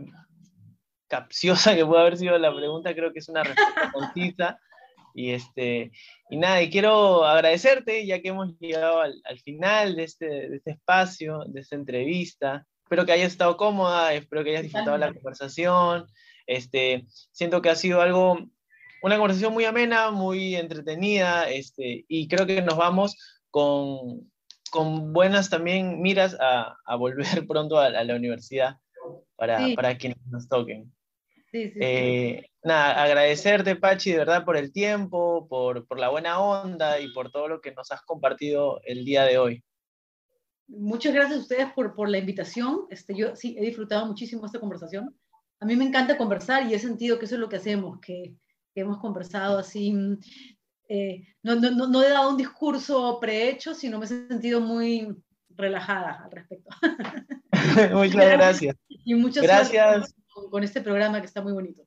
[1.09, 4.59] capciosa que pueda haber sido la pregunta, creo que es una respuesta concisa.
[5.13, 5.91] Y, este,
[6.31, 10.71] y nada, y quiero agradecerte, ya que hemos llegado al, final de este, de este
[10.71, 12.65] espacio, de esta entrevista.
[12.91, 16.09] Espero que hayas estado cómoda, espero que hayas disfrutado la conversación.
[16.45, 18.36] Este, siento que ha sido algo,
[19.05, 23.16] una conversación muy amena, muy entretenida, este, y creo que nos vamos
[23.49, 24.28] con,
[24.72, 28.74] con buenas también miras a, a volver pronto a, la universidad
[29.36, 30.93] para, para, quienes nos toquen.
[31.53, 36.41] Sí, sí, eh, nada, agradecerte, Pachi, de verdad, por el tiempo, por, por la buena
[36.41, 39.62] onda y por todo lo que nos has compartido el día de hoy.
[40.71, 42.87] Muchas gracias a ustedes por, por la invitación.
[42.91, 45.14] Este, yo sí he disfrutado muchísimo esta conversación.
[45.59, 48.35] A mí me encanta conversar y he sentido que eso es lo que hacemos, que,
[48.73, 49.93] que hemos conversado así.
[50.89, 55.09] Eh, no, no, no, he dado un discurso prehecho, sino me he sentido muy
[55.51, 56.71] relajada al respecto.
[57.93, 58.77] muchas gracias.
[58.89, 61.83] Y muchas gracias con, con este programa que está muy bonito.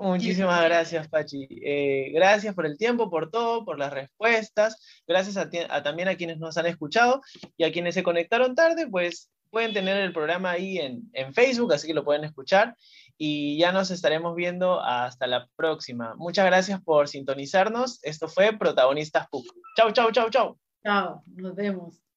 [0.00, 1.46] Muchísimas gracias, Pachi.
[1.62, 5.02] Eh, gracias por el tiempo, por todo, por las respuestas.
[5.06, 7.20] Gracias a, también a quienes nos han escuchado
[7.58, 11.74] y a quienes se conectaron tarde, pues pueden tener el programa ahí en, en Facebook,
[11.74, 12.76] así que lo pueden escuchar.
[13.18, 16.14] Y ya nos estaremos viendo hasta la próxima.
[16.16, 18.02] Muchas gracias por sintonizarnos.
[18.02, 19.44] Esto fue Protagonistas PUC.
[19.76, 20.58] Chau, chau, chau, chau.
[20.82, 22.09] Chao, nos vemos.